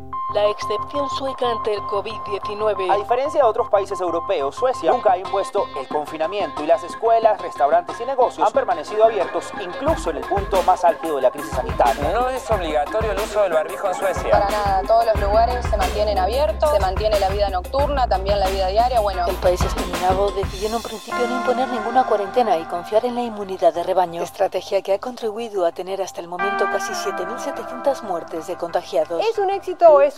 Thank 0.00 0.12
you 0.14 0.27
La 0.34 0.46
excepción 0.50 1.08
sueca 1.08 1.50
ante 1.50 1.72
el 1.72 1.80
COVID-19. 1.84 2.90
A 2.92 2.96
diferencia 2.98 3.40
de 3.40 3.46
otros 3.46 3.70
países 3.70 3.98
europeos, 3.98 4.54
Suecia 4.56 4.92
nunca 4.92 5.12
ha 5.12 5.16
impuesto 5.16 5.64
el 5.80 5.88
confinamiento 5.88 6.62
y 6.62 6.66
las 6.66 6.84
escuelas, 6.84 7.40
restaurantes 7.40 7.98
y 7.98 8.04
negocios 8.04 8.46
han 8.46 8.52
permanecido 8.52 9.04
abiertos 9.04 9.50
incluso 9.58 10.10
en 10.10 10.18
el 10.18 10.24
punto 10.24 10.62
más 10.64 10.84
álgido 10.84 11.16
de 11.16 11.22
la 11.22 11.30
crisis 11.30 11.50
sanitaria. 11.52 12.12
No 12.12 12.28
es 12.28 12.50
obligatorio 12.50 13.12
el 13.12 13.18
uso 13.18 13.42
del 13.42 13.54
barbijo 13.54 13.88
en 13.88 13.94
Suecia. 13.94 14.30
Para 14.30 14.50
nada, 14.50 14.82
todos 14.86 15.06
los 15.06 15.18
lugares 15.18 15.64
se 15.64 15.76
mantienen 15.78 16.18
abiertos, 16.18 16.72
se 16.72 16.80
mantiene 16.80 17.18
la 17.18 17.30
vida 17.30 17.48
nocturna, 17.48 18.06
también 18.06 18.38
la 18.38 18.48
vida 18.48 18.66
diaria. 18.66 19.00
Bueno, 19.00 19.24
El 19.28 19.36
país 19.36 19.62
escandinavo 19.62 20.30
decidió 20.32 20.68
en 20.68 20.74
un 20.74 20.82
principio 20.82 21.26
no 21.26 21.36
imponer 21.38 21.68
ninguna 21.68 22.04
cuarentena 22.04 22.58
y 22.58 22.64
confiar 22.64 23.06
en 23.06 23.14
la 23.14 23.22
inmunidad 23.22 23.72
de 23.72 23.82
rebaño, 23.82 24.22
estrategia 24.22 24.82
que 24.82 24.92
ha 24.92 24.98
contribuido 24.98 25.64
a 25.64 25.72
tener 25.72 26.02
hasta 26.02 26.20
el 26.20 26.28
momento 26.28 26.66
casi 26.66 26.92
7.700 26.92 28.02
muertes 28.02 28.46
de 28.46 28.56
contagiados. 28.56 29.22
¿es 29.22 29.38
un 29.38 29.48
éxito 29.48 29.88
o 29.88 30.02
es 30.02 30.17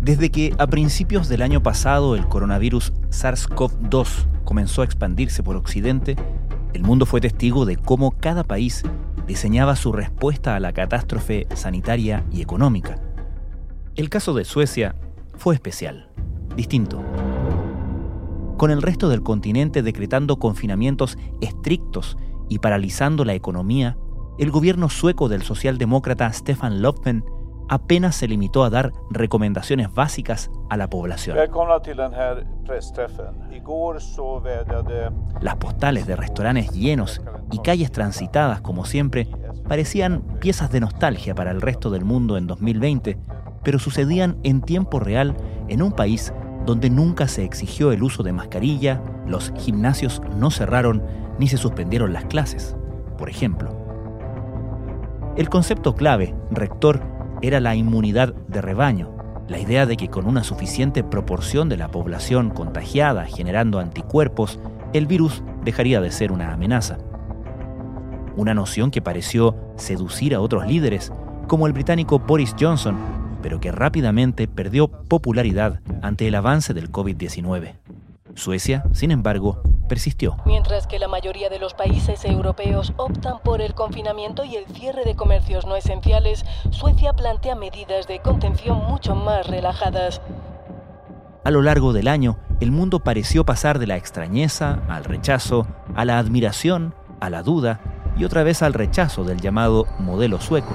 Desde 0.00 0.30
que 0.30 0.54
a 0.58 0.66
principios 0.68 1.28
del 1.28 1.42
año 1.42 1.62
pasado 1.62 2.14
el 2.14 2.28
coronavirus 2.28 2.92
SARS-CoV-2 3.10 4.44
comenzó 4.44 4.82
a 4.82 4.84
expandirse 4.84 5.42
por 5.42 5.56
Occidente, 5.56 6.14
el 6.72 6.82
mundo 6.82 7.04
fue 7.04 7.20
testigo 7.20 7.66
de 7.66 7.76
cómo 7.76 8.12
cada 8.12 8.44
país 8.44 8.84
diseñaba 9.26 9.74
su 9.74 9.92
respuesta 9.92 10.54
a 10.54 10.60
la 10.60 10.72
catástrofe 10.72 11.46
sanitaria 11.54 12.24
y 12.30 12.42
económica. 12.42 13.00
El 13.96 14.08
caso 14.08 14.34
de 14.34 14.44
Suecia 14.44 14.94
fue 15.36 15.54
especial, 15.54 16.08
distinto. 16.56 17.02
Con 18.56 18.70
el 18.70 18.82
resto 18.82 19.08
del 19.08 19.22
continente 19.22 19.82
decretando 19.82 20.38
confinamientos 20.38 21.18
estrictos 21.40 22.16
y 22.48 22.60
paralizando 22.60 23.24
la 23.24 23.34
economía, 23.34 23.98
el 24.38 24.52
gobierno 24.52 24.88
sueco 24.88 25.28
del 25.28 25.42
socialdemócrata 25.42 26.32
Stefan 26.32 26.80
Löfven 26.80 27.24
apenas 27.68 28.16
se 28.16 28.28
limitó 28.28 28.64
a 28.64 28.70
dar 28.70 28.92
recomendaciones 29.10 29.92
básicas 29.92 30.50
a 30.70 30.76
la 30.76 30.88
población. 30.88 31.36
Las 35.40 35.56
postales 35.56 36.06
de 36.06 36.16
restaurantes 36.16 36.72
llenos 36.72 37.20
y 37.50 37.58
calles 37.58 37.92
transitadas 37.92 38.60
como 38.60 38.84
siempre 38.84 39.28
parecían 39.68 40.22
piezas 40.40 40.70
de 40.72 40.80
nostalgia 40.80 41.34
para 41.34 41.50
el 41.50 41.60
resto 41.60 41.90
del 41.90 42.04
mundo 42.04 42.36
en 42.36 42.46
2020, 42.46 43.18
pero 43.62 43.78
sucedían 43.78 44.38
en 44.42 44.62
tiempo 44.62 44.98
real 44.98 45.36
en 45.68 45.82
un 45.82 45.92
país 45.92 46.32
donde 46.64 46.90
nunca 46.90 47.28
se 47.28 47.44
exigió 47.44 47.92
el 47.92 48.02
uso 48.02 48.22
de 48.22 48.32
mascarilla, 48.32 49.02
los 49.26 49.52
gimnasios 49.56 50.20
no 50.36 50.50
cerraron 50.50 51.02
ni 51.38 51.48
se 51.48 51.56
suspendieron 51.56 52.12
las 52.12 52.24
clases, 52.24 52.76
por 53.16 53.30
ejemplo. 53.30 53.70
El 55.36 55.48
concepto 55.48 55.94
clave, 55.94 56.34
rector, 56.50 57.00
era 57.42 57.60
la 57.60 57.74
inmunidad 57.74 58.34
de 58.34 58.60
rebaño, 58.60 59.10
la 59.48 59.58
idea 59.58 59.86
de 59.86 59.96
que 59.96 60.08
con 60.08 60.26
una 60.26 60.44
suficiente 60.44 61.02
proporción 61.02 61.68
de 61.68 61.76
la 61.76 61.90
población 61.90 62.50
contagiada 62.50 63.24
generando 63.24 63.78
anticuerpos, 63.78 64.60
el 64.92 65.06
virus 65.06 65.42
dejaría 65.64 66.00
de 66.00 66.10
ser 66.10 66.32
una 66.32 66.52
amenaza. 66.52 66.98
Una 68.36 68.54
noción 68.54 68.90
que 68.90 69.02
pareció 69.02 69.56
seducir 69.76 70.34
a 70.34 70.40
otros 70.40 70.66
líderes, 70.66 71.12
como 71.46 71.66
el 71.66 71.72
británico 71.72 72.18
Boris 72.18 72.54
Johnson, 72.58 72.96
pero 73.42 73.60
que 73.60 73.72
rápidamente 73.72 74.48
perdió 74.48 74.88
popularidad 74.88 75.80
ante 76.02 76.28
el 76.28 76.34
avance 76.34 76.74
del 76.74 76.92
COVID-19. 76.92 77.74
Suecia, 78.34 78.84
sin 78.92 79.10
embargo, 79.10 79.62
persistió. 79.88 80.36
Mientras 80.44 80.86
que 80.86 80.98
la 80.98 81.08
mayoría 81.08 81.48
de 81.48 81.58
los 81.58 81.74
países 81.74 82.24
europeos 82.24 82.92
optan 82.96 83.40
por 83.40 83.60
el 83.60 83.74
confinamiento 83.74 84.44
y 84.44 84.56
el 84.56 84.66
cierre 84.66 85.04
de 85.04 85.16
comercios 85.16 85.66
no 85.66 85.74
esenciales, 85.74 86.44
Suecia 86.70 87.14
plantea 87.14 87.54
medidas 87.54 88.06
de 88.06 88.20
contención 88.20 88.78
mucho 88.86 89.14
más 89.14 89.46
relajadas. 89.46 90.20
A 91.44 91.50
lo 91.50 91.62
largo 91.62 91.92
del 91.92 92.08
año, 92.08 92.38
el 92.60 92.70
mundo 92.72 93.00
pareció 93.00 93.44
pasar 93.44 93.78
de 93.78 93.86
la 93.86 93.96
extrañeza 93.96 94.82
al 94.88 95.04
rechazo, 95.04 95.66
a 95.94 96.04
la 96.04 96.18
admiración, 96.18 96.94
a 97.20 97.30
la 97.30 97.42
duda 97.42 97.80
y 98.16 98.24
otra 98.24 98.42
vez 98.42 98.62
al 98.62 98.74
rechazo 98.74 99.24
del 99.24 99.40
llamado 99.40 99.86
modelo 99.98 100.40
sueco. 100.40 100.74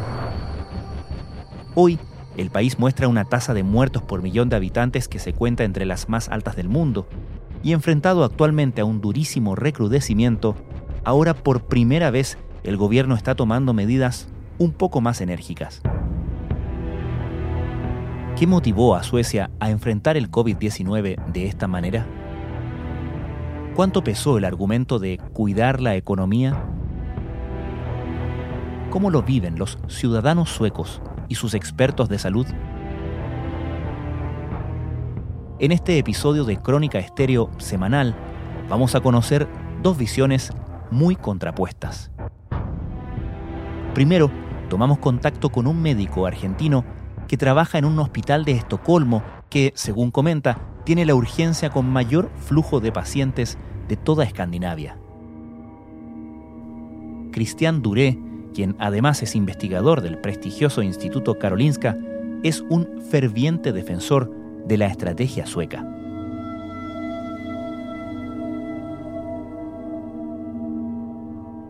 Hoy, 1.75 1.99
el 2.37 2.49
país 2.49 2.79
muestra 2.79 3.07
una 3.07 3.25
tasa 3.25 3.53
de 3.53 3.63
muertos 3.63 4.01
por 4.01 4.21
millón 4.21 4.49
de 4.49 4.55
habitantes 4.55 5.07
que 5.07 5.19
se 5.19 5.33
cuenta 5.33 5.63
entre 5.63 5.85
las 5.85 6.09
más 6.09 6.29
altas 6.29 6.55
del 6.55 6.69
mundo, 6.69 7.07
y 7.63 7.71
enfrentado 7.71 8.23
actualmente 8.23 8.81
a 8.81 8.85
un 8.85 9.01
durísimo 9.01 9.55
recrudecimiento, 9.55 10.55
ahora 11.03 11.33
por 11.33 11.65
primera 11.65 12.11
vez 12.11 12.37
el 12.63 12.77
gobierno 12.77 13.15
está 13.15 13.35
tomando 13.35 13.73
medidas 13.73 14.27
un 14.57 14.71
poco 14.71 15.01
más 15.01 15.21
enérgicas. 15.21 15.81
¿Qué 18.37 18.47
motivó 18.47 18.95
a 18.95 19.03
Suecia 19.03 19.51
a 19.59 19.69
enfrentar 19.69 20.17
el 20.17 20.29
COVID-19 20.29 21.25
de 21.31 21.45
esta 21.45 21.67
manera? 21.67 22.05
¿Cuánto 23.75 24.03
pesó 24.03 24.37
el 24.37 24.45
argumento 24.45 24.99
de 24.99 25.19
cuidar 25.33 25.79
la 25.79 25.95
economía? 25.95 26.65
¿Cómo 28.89 29.09
lo 29.09 29.23
viven 29.23 29.57
los 29.57 29.79
ciudadanos 29.87 30.49
suecos 30.49 31.01
y 31.29 31.35
sus 31.35 31.53
expertos 31.53 32.09
de 32.09 32.19
salud? 32.19 32.45
En 35.59 35.71
este 35.71 35.99
episodio 35.99 36.45
de 36.45 36.57
Crónica 36.57 36.97
Estéreo 36.97 37.51
semanal 37.59 38.15
vamos 38.69 38.95
a 38.95 39.01
conocer 39.01 39.47
dos 39.83 39.99
visiones 39.99 40.51
muy 40.89 41.15
contrapuestas. 41.15 42.09
Primero, 43.93 44.31
tomamos 44.67 44.97
contacto 44.97 45.49
con 45.49 45.67
un 45.67 45.79
médico 45.79 46.25
argentino 46.25 46.83
que 47.27 47.37
trabaja 47.37 47.77
en 47.77 47.85
un 47.85 47.99
hospital 47.99 48.45
de 48.45 48.53
Estocolmo 48.53 49.21
que, 49.51 49.71
según 49.75 50.09
comenta, 50.09 50.59
tiene 50.85 51.05
la 51.05 51.13
urgencia 51.13 51.69
con 51.69 51.87
mayor 51.87 52.31
flujo 52.35 52.79
de 52.79 52.91
pacientes 52.91 53.59
de 53.87 53.95
toda 53.95 54.23
Escandinavia. 54.23 54.97
Cristian 57.31 57.83
Duré, 57.83 58.17
quien 58.55 58.75
además 58.79 59.21
es 59.21 59.35
investigador 59.35 60.01
del 60.01 60.17
prestigioso 60.17 60.81
Instituto 60.81 61.37
Karolinska, 61.37 61.95
es 62.41 62.61
un 62.69 63.01
ferviente 63.09 63.71
defensor 63.71 64.42
de 64.65 64.77
la 64.77 64.87
estrategia 64.87 65.45
sueca. 65.45 65.85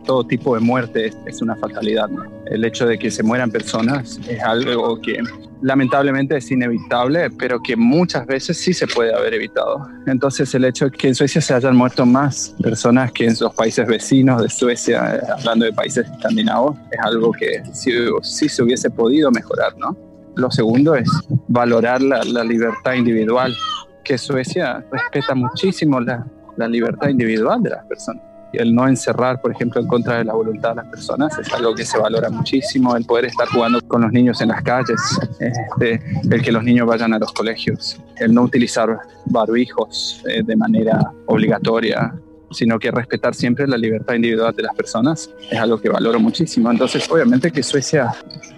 todo 0.04 0.24
tipo 0.24 0.54
de 0.54 0.60
muerte 0.60 1.12
es, 1.26 1.42
una 1.42 1.56
fatalidad. 1.56 2.08
¿no? 2.08 2.24
El 2.46 2.64
hecho 2.64 2.86
de 2.86 2.98
que 2.98 3.10
se 3.10 3.22
mueran 3.22 3.50
personas 3.50 4.20
es 4.28 4.42
algo 4.42 5.00
que 5.00 5.18
lamentablemente 5.62 6.36
es 6.36 6.50
inevitable, 6.50 7.30
pero 7.30 7.60
que 7.60 7.74
muchas 7.74 8.26
veces 8.26 8.56
sí 8.58 8.72
se 8.72 8.86
puede 8.86 9.14
haber 9.14 9.34
evitado. 9.34 9.88
Entonces 10.06 10.54
el 10.54 10.64
hecho 10.64 10.86
de 10.86 10.90
que 10.92 11.08
en 11.08 11.14
Suecia 11.14 11.40
se 11.40 11.54
hayan 11.54 11.74
muerto 11.74 12.06
más 12.06 12.54
personas 12.62 13.12
que 13.12 13.26
en 13.26 13.34
los 13.40 13.54
países 13.54 13.86
vecinos 13.86 14.42
de 14.42 14.48
Suecia, 14.48 15.16
eh, 15.16 15.20
hablando 15.38 15.64
de 15.64 15.72
países 15.72 16.06
escandinavos, 16.06 16.76
es 16.90 16.98
algo 17.00 17.32
que 17.32 17.62
sí, 17.72 17.92
sí 18.22 18.48
se 18.48 18.62
hubiese 18.62 18.90
podido 18.90 19.30
mejorar. 19.30 19.76
¿no? 19.78 19.96
Lo 20.36 20.50
segundo 20.50 20.94
es 20.94 21.08
valorar 21.48 22.02
la, 22.02 22.22
libertad 22.44 22.94
individual, 22.94 23.54
que 24.02 24.18
Suecia 24.18 24.84
respeta 24.90 25.34
muchísimo 25.34 26.00
la, 26.00 26.26
la 26.56 26.68
libertad 26.68 27.08
individual 27.08 27.62
de 27.62 27.70
las 27.70 27.84
personas. 27.86 28.22
El 28.52 28.74
no 28.74 28.86
encerrar, 28.86 29.40
por 29.40 29.50
ejemplo, 29.50 29.80
en 29.80 29.88
contra 29.88 30.18
de 30.18 30.24
la 30.24 30.32
voluntad 30.32 30.70
de 30.70 30.76
las 30.76 30.86
personas 30.86 31.36
es 31.38 31.52
algo 31.52 31.74
que 31.74 31.84
se 31.84 31.98
valora 31.98 32.30
muchísimo, 32.30 32.96
el 32.96 33.04
poder 33.04 33.24
estar 33.26 33.48
jugando 33.48 33.80
con 33.88 34.02
los 34.02 34.12
niños 34.12 34.40
en 34.40 34.48
las 34.48 34.62
calles, 34.62 35.00
este, 35.40 36.00
el 36.30 36.42
que 36.42 36.52
los 36.52 36.62
niños 36.62 36.86
vayan 36.86 37.12
a 37.14 37.18
los 37.18 37.32
colegios, 37.32 38.00
el 38.18 38.32
no 38.32 38.42
utilizar 38.42 38.96
barbijos 39.26 40.22
eh, 40.28 40.42
de 40.44 40.56
manera 40.56 41.00
obligatoria, 41.26 42.14
sino 42.54 42.78
que 42.78 42.90
respetar 42.90 43.34
siempre 43.34 43.66
la 43.66 43.76
libertad 43.76 44.14
individual 44.14 44.54
de 44.54 44.62
las 44.62 44.74
personas 44.74 45.30
es 45.50 45.58
algo 45.58 45.80
que 45.80 45.88
valoro 45.88 46.18
muchísimo. 46.18 46.70
Entonces, 46.70 47.10
obviamente 47.10 47.50
que 47.50 47.62
Suecia 47.62 48.14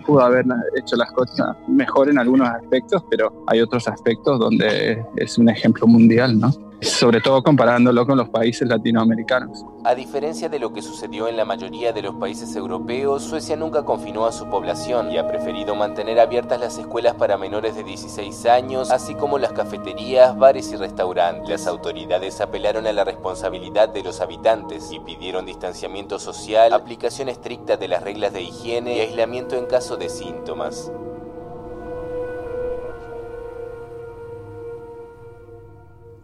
pudo 0.07 0.21
haber 0.21 0.45
hecho 0.77 0.97
las 0.97 1.11
cosas 1.13 1.57
mejor 1.69 2.09
en 2.09 2.19
algunos 2.19 2.49
aspectos, 2.49 3.03
pero 3.11 3.45
hay 3.47 3.61
otros 3.61 3.89
aspectos 3.89 4.39
donde 4.39 5.03
es 5.17 5.39
un 5.39 5.49
ejemplo 5.49 5.87
mundial, 5.87 6.39
¿no? 6.39 6.53
Sobre 6.81 7.21
todo 7.21 7.43
comparándolo 7.43 8.07
con 8.07 8.19
los 8.19 8.29
países 8.29 8.69
latinoamericanos. 8.69 9.65
A 9.85 9.95
diferencia 9.95 10.49
de 10.49 10.59
lo 10.59 10.73
que 10.73 10.83
sucedió 10.83 11.29
en 11.29 11.37
la 11.37 11.45
mayoría 11.45 11.93
de 11.93 12.03
los 12.03 12.17
países 12.17 12.55
europeos, 12.57 13.23
Suecia 13.23 13.57
nunca 13.57 13.85
confinó 13.85 14.27
a 14.27 14.33
su 14.33 14.49
población 14.51 15.11
y 15.11 15.19
ha 15.19 15.27
preferido 15.27 15.75
mantener 15.75 16.21
abiertas 16.21 16.61
las 16.61 16.79
escuelas 16.79 17.15
para 17.15 17.39
menores 17.39 17.77
de 17.77 17.85
16 17.85 18.47
años, 18.47 18.91
así 18.91 19.15
como 19.15 19.39
las 19.39 19.53
cafeterías, 19.53 20.37
bares 20.37 20.73
y 20.73 20.77
restaurantes. 20.77 21.49
Las 21.49 21.67
autoridades 21.67 22.41
apelaron 22.41 22.87
a 22.87 22.93
la 22.93 23.05
responsabilidad 23.05 23.89
de 23.89 24.03
los 24.03 24.21
habitantes 24.21 24.91
y 24.93 25.01
pidieron 25.01 25.47
distanciamiento 25.47 26.19
social, 26.19 26.73
aplicación 26.73 27.29
estricta 27.29 27.77
de 27.77 27.89
las 27.89 28.03
reglas 28.03 28.33
de 28.33 28.43
higiene 28.43 28.97
y 28.97 29.01
aislamiento 29.01 29.57
en 29.57 29.67
caso 29.67 29.97
de 29.97 30.09
síntomas. 30.09 30.91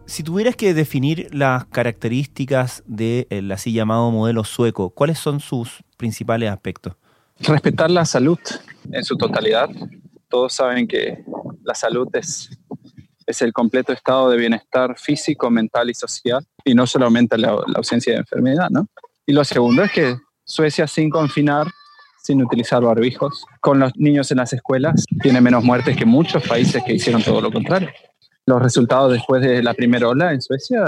Si 0.05 0.21
tuvieras 0.21 0.55
que 0.55 0.73
definir 0.73 1.33
las 1.33 1.65
características 1.65 2.83
del 2.85 3.51
así 3.51 3.71
llamado 3.71 4.11
modelo 4.11 4.43
sueco, 4.43 4.89
¿cuáles 4.89 5.17
son 5.17 5.39
sus 5.39 5.83
principales 5.97 6.51
aspectos? 6.51 6.95
Respetar 7.39 7.89
la 7.89 8.05
salud 8.05 8.37
en 8.91 9.03
su 9.03 9.17
totalidad. 9.17 9.69
Todos 10.29 10.53
saben 10.53 10.87
que 10.87 11.23
la 11.63 11.73
salud 11.73 12.07
es, 12.13 12.49
es 13.25 13.41
el 13.41 13.53
completo 13.53 13.93
estado 13.93 14.29
de 14.29 14.37
bienestar 14.37 14.99
físico, 14.99 15.49
mental 15.49 15.89
y 15.89 15.93
social, 15.93 16.45
y 16.65 16.75
no 16.75 16.85
solamente 16.85 17.37
la, 17.37 17.53
la 17.53 17.77
ausencia 17.77 18.13
de 18.13 18.19
enfermedad, 18.19 18.69
¿no? 18.69 18.87
Y 19.25 19.31
lo 19.31 19.43
segundo 19.45 19.83
es 19.83 19.91
que 19.91 20.17
Suecia, 20.45 20.87
sin 20.87 21.09
confinar, 21.09 21.67
sin 22.21 22.41
utilizar 22.41 22.83
barbijos, 22.83 23.45
con 23.61 23.79
los 23.79 23.95
niños 23.95 24.29
en 24.31 24.37
las 24.37 24.51
escuelas, 24.51 25.05
tiene 25.21 25.39
menos 25.39 25.63
muertes 25.63 25.95
que 25.95 26.05
muchos 26.05 26.45
países 26.45 26.83
que 26.83 26.93
hicieron 26.93 27.23
todo 27.23 27.39
lo 27.41 27.51
contrario. 27.51 27.89
Los 28.45 28.61
resultados 28.61 29.11
después 29.13 29.41
de 29.41 29.63
la 29.63 29.73
primera 29.73 30.09
ola 30.09 30.33
en 30.33 30.41
Suecia 30.41 30.83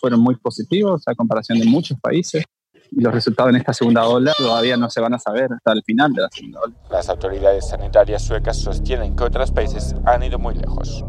fueron 0.00 0.20
muy 0.20 0.34
positivos 0.36 1.02
a 1.06 1.14
comparación 1.14 1.58
de 1.58 1.66
muchos 1.66 1.98
países. 2.00 2.44
Y 2.90 3.00
los 3.00 3.14
resultados 3.14 3.50
en 3.50 3.56
esta 3.56 3.72
segunda 3.72 4.06
ola 4.06 4.32
todavía 4.36 4.76
no 4.76 4.90
se 4.90 5.00
van 5.00 5.14
a 5.14 5.18
saber 5.18 5.48
hasta 5.52 5.72
el 5.72 5.82
final 5.84 6.12
de 6.12 6.22
la 6.22 6.28
segunda 6.30 6.60
ola. 6.60 6.74
Las 6.90 7.08
autoridades 7.08 7.68
sanitarias 7.68 8.22
suecas 8.22 8.58
sostienen 8.58 9.14
que 9.14 9.24
otros 9.24 9.52
países 9.52 9.94
han 10.04 10.22
ido 10.24 10.38
muy 10.38 10.54
lejos. 10.54 11.04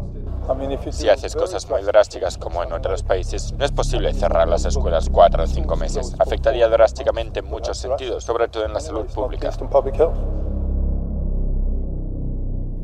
Si 0.90 1.08
haces 1.08 1.34
cosas 1.34 1.68
muy 1.70 1.82
drásticas 1.82 2.36
como 2.36 2.62
en 2.62 2.72
otros 2.72 3.02
países, 3.02 3.52
no 3.58 3.64
es 3.64 3.72
posible 3.72 4.12
cerrar 4.12 4.46
las 4.46 4.66
escuelas 4.66 5.08
cuatro 5.10 5.42
o 5.42 5.46
cinco 5.46 5.74
meses. 5.74 6.14
Afectaría 6.18 6.68
drásticamente 6.68 7.40
en 7.40 7.46
muchos 7.46 7.78
sentidos, 7.78 8.24
sobre 8.24 8.48
todo 8.48 8.66
en 8.66 8.74
la 8.74 8.80
salud 8.80 9.06
pública. 9.06 9.50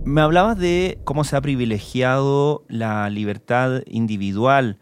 Me 0.04 0.22
hablabas 0.22 0.58
de 0.58 0.98
cómo 1.04 1.24
se 1.24 1.36
ha 1.36 1.40
privilegiado 1.42 2.64
la 2.68 3.10
libertad 3.10 3.82
individual. 3.86 4.78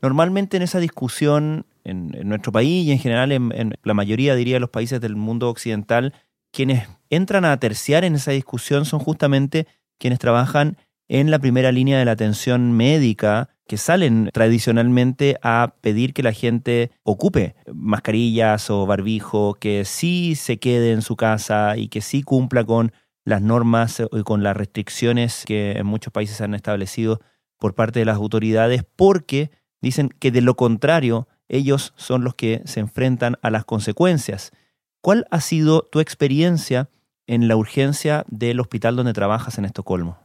Normalmente 0.00 0.56
en 0.56 0.62
esa 0.62 0.78
discusión, 0.78 1.66
en, 1.84 2.12
nuestro 2.28 2.52
país 2.52 2.86
y 2.86 2.92
en 2.92 2.98
general 2.98 3.32
en, 3.32 3.74
la 3.82 3.94
mayoría, 3.94 4.36
diría, 4.36 4.56
de 4.56 4.60
los 4.60 4.70
países 4.70 5.00
del 5.00 5.16
mundo 5.16 5.50
occidental, 5.50 6.14
quienes 6.52 6.88
entran 7.10 7.44
a 7.44 7.58
terciar 7.58 8.04
en 8.04 8.14
esa 8.14 8.30
discusión 8.30 8.84
son 8.84 9.00
justamente 9.00 9.66
quienes 9.98 10.20
trabajan 10.20 10.76
en 11.08 11.30
la 11.30 11.38
primera 11.38 11.72
línea 11.72 11.98
de 11.98 12.04
la 12.04 12.12
atención 12.12 12.72
médica, 12.72 13.50
que 13.66 13.76
salen 13.76 14.30
tradicionalmente 14.32 15.38
a 15.42 15.74
pedir 15.80 16.14
que 16.14 16.22
la 16.22 16.32
gente 16.32 16.92
ocupe 17.02 17.56
mascarillas 17.72 18.70
o 18.70 18.86
barbijo, 18.86 19.54
que 19.54 19.84
sí 19.84 20.36
se 20.36 20.58
quede 20.58 20.92
en 20.92 21.02
su 21.02 21.16
casa 21.16 21.76
y 21.76 21.88
que 21.88 22.00
sí 22.00 22.22
cumpla 22.22 22.64
con 22.64 22.92
las 23.26 23.42
normas 23.42 24.00
y 24.12 24.22
con 24.22 24.42
las 24.44 24.56
restricciones 24.56 25.44
que 25.44 25.72
en 25.72 25.84
muchos 25.84 26.12
países 26.12 26.40
han 26.40 26.54
establecido 26.54 27.20
por 27.58 27.74
parte 27.74 27.98
de 27.98 28.04
las 28.04 28.16
autoridades, 28.16 28.84
porque 28.94 29.50
dicen 29.82 30.10
que 30.20 30.30
de 30.30 30.40
lo 30.40 30.54
contrario 30.54 31.26
ellos 31.48 31.92
son 31.96 32.22
los 32.22 32.36
que 32.36 32.62
se 32.66 32.80
enfrentan 32.80 33.36
a 33.42 33.50
las 33.50 33.64
consecuencias. 33.64 34.52
¿Cuál 35.00 35.26
ha 35.32 35.40
sido 35.40 35.82
tu 35.82 35.98
experiencia 35.98 36.88
en 37.26 37.48
la 37.48 37.56
urgencia 37.56 38.24
del 38.28 38.60
hospital 38.60 38.94
donde 38.94 39.12
trabajas 39.12 39.58
en 39.58 39.64
Estocolmo? 39.64 40.18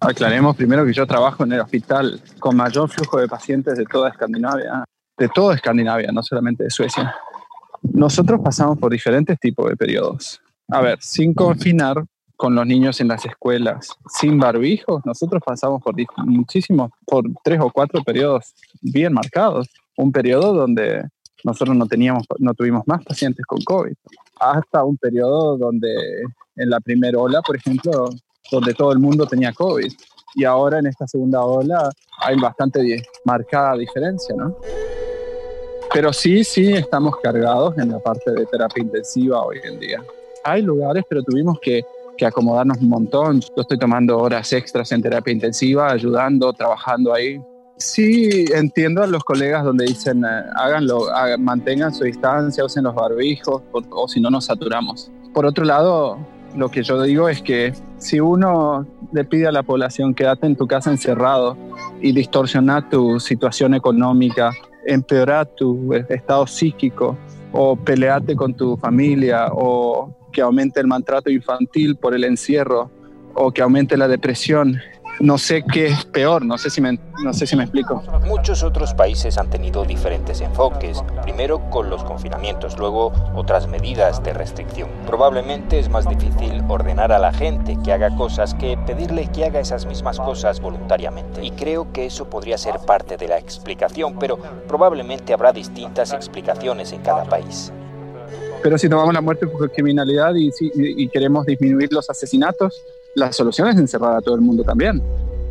Aclaremos 0.00 0.56
primero 0.56 0.86
que 0.86 0.92
yo 0.92 1.08
trabajo 1.08 1.42
en 1.42 1.52
el 1.52 1.60
hospital 1.60 2.22
con 2.38 2.56
mayor 2.56 2.88
flujo 2.88 3.18
de 3.18 3.26
pacientes 3.26 3.76
de 3.76 3.84
toda 3.84 4.10
Escandinavia, 4.10 4.84
de 5.16 5.28
toda 5.28 5.56
Escandinavia, 5.56 6.12
no 6.12 6.22
solamente 6.22 6.62
de 6.62 6.70
Suecia. 6.70 7.12
Nosotros 7.82 8.40
pasamos 8.44 8.78
por 8.78 8.92
diferentes 8.92 9.40
tipos 9.40 9.68
de 9.68 9.76
periodos. 9.76 10.40
A 10.68 10.80
ver, 10.80 10.98
sin 11.00 11.34
confinar, 11.34 12.04
con 12.38 12.54
los 12.54 12.64
niños 12.64 13.00
en 13.00 13.08
las 13.08 13.26
escuelas 13.26 13.88
sin 14.08 14.38
barbijos, 14.38 15.04
nosotros 15.04 15.42
pasamos 15.44 15.82
por 15.82 15.96
muchísimos, 16.24 16.92
por 17.04 17.24
tres 17.42 17.58
o 17.60 17.68
cuatro 17.68 18.00
periodos 18.04 18.54
bien 18.80 19.12
marcados. 19.12 19.68
Un 19.96 20.12
periodo 20.12 20.54
donde 20.54 21.02
nosotros 21.42 21.76
no 21.76 21.86
teníamos, 21.86 22.24
no 22.38 22.54
tuvimos 22.54 22.86
más 22.86 23.04
pacientes 23.04 23.44
con 23.44 23.60
COVID, 23.62 23.92
hasta 24.38 24.84
un 24.84 24.96
periodo 24.96 25.58
donde 25.58 25.90
en 26.54 26.70
la 26.70 26.78
primera 26.78 27.18
ola, 27.18 27.42
por 27.42 27.56
ejemplo, 27.56 28.08
donde 28.52 28.72
todo 28.72 28.92
el 28.92 29.00
mundo 29.00 29.26
tenía 29.26 29.52
COVID. 29.52 29.92
Y 30.36 30.44
ahora 30.44 30.78
en 30.78 30.86
esta 30.86 31.08
segunda 31.08 31.42
ola 31.42 31.90
hay 32.20 32.38
bastante 32.38 33.02
marcada 33.24 33.76
diferencia, 33.76 34.36
¿no? 34.36 34.56
Pero 35.92 36.12
sí, 36.12 36.44
sí 36.44 36.72
estamos 36.72 37.16
cargados 37.20 37.76
en 37.78 37.90
la 37.90 37.98
parte 37.98 38.30
de 38.30 38.46
terapia 38.46 38.80
intensiva 38.80 39.42
hoy 39.42 39.58
en 39.64 39.80
día. 39.80 40.04
Hay 40.44 40.62
lugares, 40.62 41.02
pero 41.08 41.24
tuvimos 41.24 41.58
que 41.60 41.82
que 42.18 42.26
acomodarnos 42.26 42.78
un 42.78 42.90
montón. 42.90 43.40
Yo 43.40 43.62
estoy 43.62 43.78
tomando 43.78 44.18
horas 44.18 44.52
extras 44.52 44.92
en 44.92 45.00
terapia 45.00 45.32
intensiva, 45.32 45.90
ayudando, 45.90 46.52
trabajando 46.52 47.14
ahí. 47.14 47.40
Sí, 47.78 48.44
entiendo 48.52 49.02
a 49.02 49.06
los 49.06 49.22
colegas 49.22 49.64
donde 49.64 49.86
dicen, 49.86 50.24
eh, 50.24 50.42
háganlo, 50.56 51.06
mantengan 51.38 51.94
su 51.94 52.04
distancia, 52.04 52.64
usen 52.64 52.84
los 52.84 52.94
barbijos, 52.94 53.62
o 53.72 54.08
si 54.08 54.20
no 54.20 54.30
nos 54.30 54.46
saturamos. 54.46 55.10
Por 55.32 55.46
otro 55.46 55.64
lado, 55.64 56.18
lo 56.56 56.68
que 56.70 56.82
yo 56.82 57.00
digo 57.00 57.28
es 57.28 57.40
que 57.40 57.72
si 57.98 58.18
uno 58.18 58.84
le 59.12 59.24
pide 59.24 59.46
a 59.46 59.52
la 59.52 59.62
población 59.62 60.12
quédate 60.12 60.46
en 60.46 60.56
tu 60.56 60.66
casa 60.66 60.90
encerrado 60.90 61.56
y 62.00 62.12
distorsionar 62.12 62.88
tu 62.90 63.20
situación 63.20 63.74
económica, 63.74 64.50
empeorar 64.84 65.46
tu 65.46 65.94
estado 65.94 66.46
psíquico 66.48 67.16
o 67.52 67.76
peleate 67.76 68.34
con 68.34 68.54
tu 68.54 68.76
familia 68.76 69.48
o 69.52 70.17
que 70.38 70.42
aumente 70.42 70.78
el 70.78 70.86
maltrato 70.86 71.30
infantil 71.30 71.96
por 71.96 72.14
el 72.14 72.22
encierro 72.22 72.92
o 73.34 73.50
que 73.50 73.60
aumente 73.60 73.96
la 73.96 74.06
depresión. 74.06 74.80
No 75.18 75.36
sé 75.36 75.64
qué 75.64 75.86
es 75.86 76.04
peor, 76.04 76.44
no 76.44 76.56
sé, 76.58 76.70
si 76.70 76.80
me, 76.80 76.96
no 77.24 77.32
sé 77.32 77.44
si 77.44 77.56
me 77.56 77.64
explico. 77.64 78.04
Muchos 78.24 78.62
otros 78.62 78.94
países 78.94 79.36
han 79.36 79.50
tenido 79.50 79.84
diferentes 79.84 80.40
enfoques, 80.40 81.02
primero 81.24 81.68
con 81.70 81.90
los 81.90 82.04
confinamientos, 82.04 82.78
luego 82.78 83.12
otras 83.34 83.66
medidas 83.66 84.22
de 84.22 84.32
restricción. 84.32 84.88
Probablemente 85.08 85.80
es 85.80 85.88
más 85.88 86.08
difícil 86.08 86.62
ordenar 86.68 87.10
a 87.10 87.18
la 87.18 87.32
gente 87.32 87.76
que 87.82 87.92
haga 87.92 88.14
cosas 88.14 88.54
que 88.54 88.78
pedirle 88.86 89.26
que 89.32 89.44
haga 89.44 89.58
esas 89.58 89.86
mismas 89.86 90.20
cosas 90.20 90.60
voluntariamente. 90.60 91.44
Y 91.44 91.50
creo 91.50 91.92
que 91.92 92.06
eso 92.06 92.30
podría 92.30 92.58
ser 92.58 92.78
parte 92.86 93.16
de 93.16 93.26
la 93.26 93.38
explicación, 93.38 94.20
pero 94.20 94.38
probablemente 94.68 95.34
habrá 95.34 95.52
distintas 95.52 96.12
explicaciones 96.12 96.92
en 96.92 97.02
cada 97.02 97.24
país. 97.24 97.72
Pero 98.62 98.76
si 98.76 98.88
tomamos 98.88 99.14
la 99.14 99.20
muerte 99.20 99.46
por 99.46 99.70
criminalidad 99.70 100.34
y, 100.34 101.08
queremos 101.08 101.46
disminuir 101.46 101.92
los 101.92 102.10
asesinatos, 102.10 102.82
la 103.14 103.32
solución 103.32 103.68
es 103.68 103.76
encerrar 103.76 104.16
a 104.16 104.20
todo 104.20 104.34
el 104.34 104.40
mundo 104.40 104.64
también. 104.64 105.02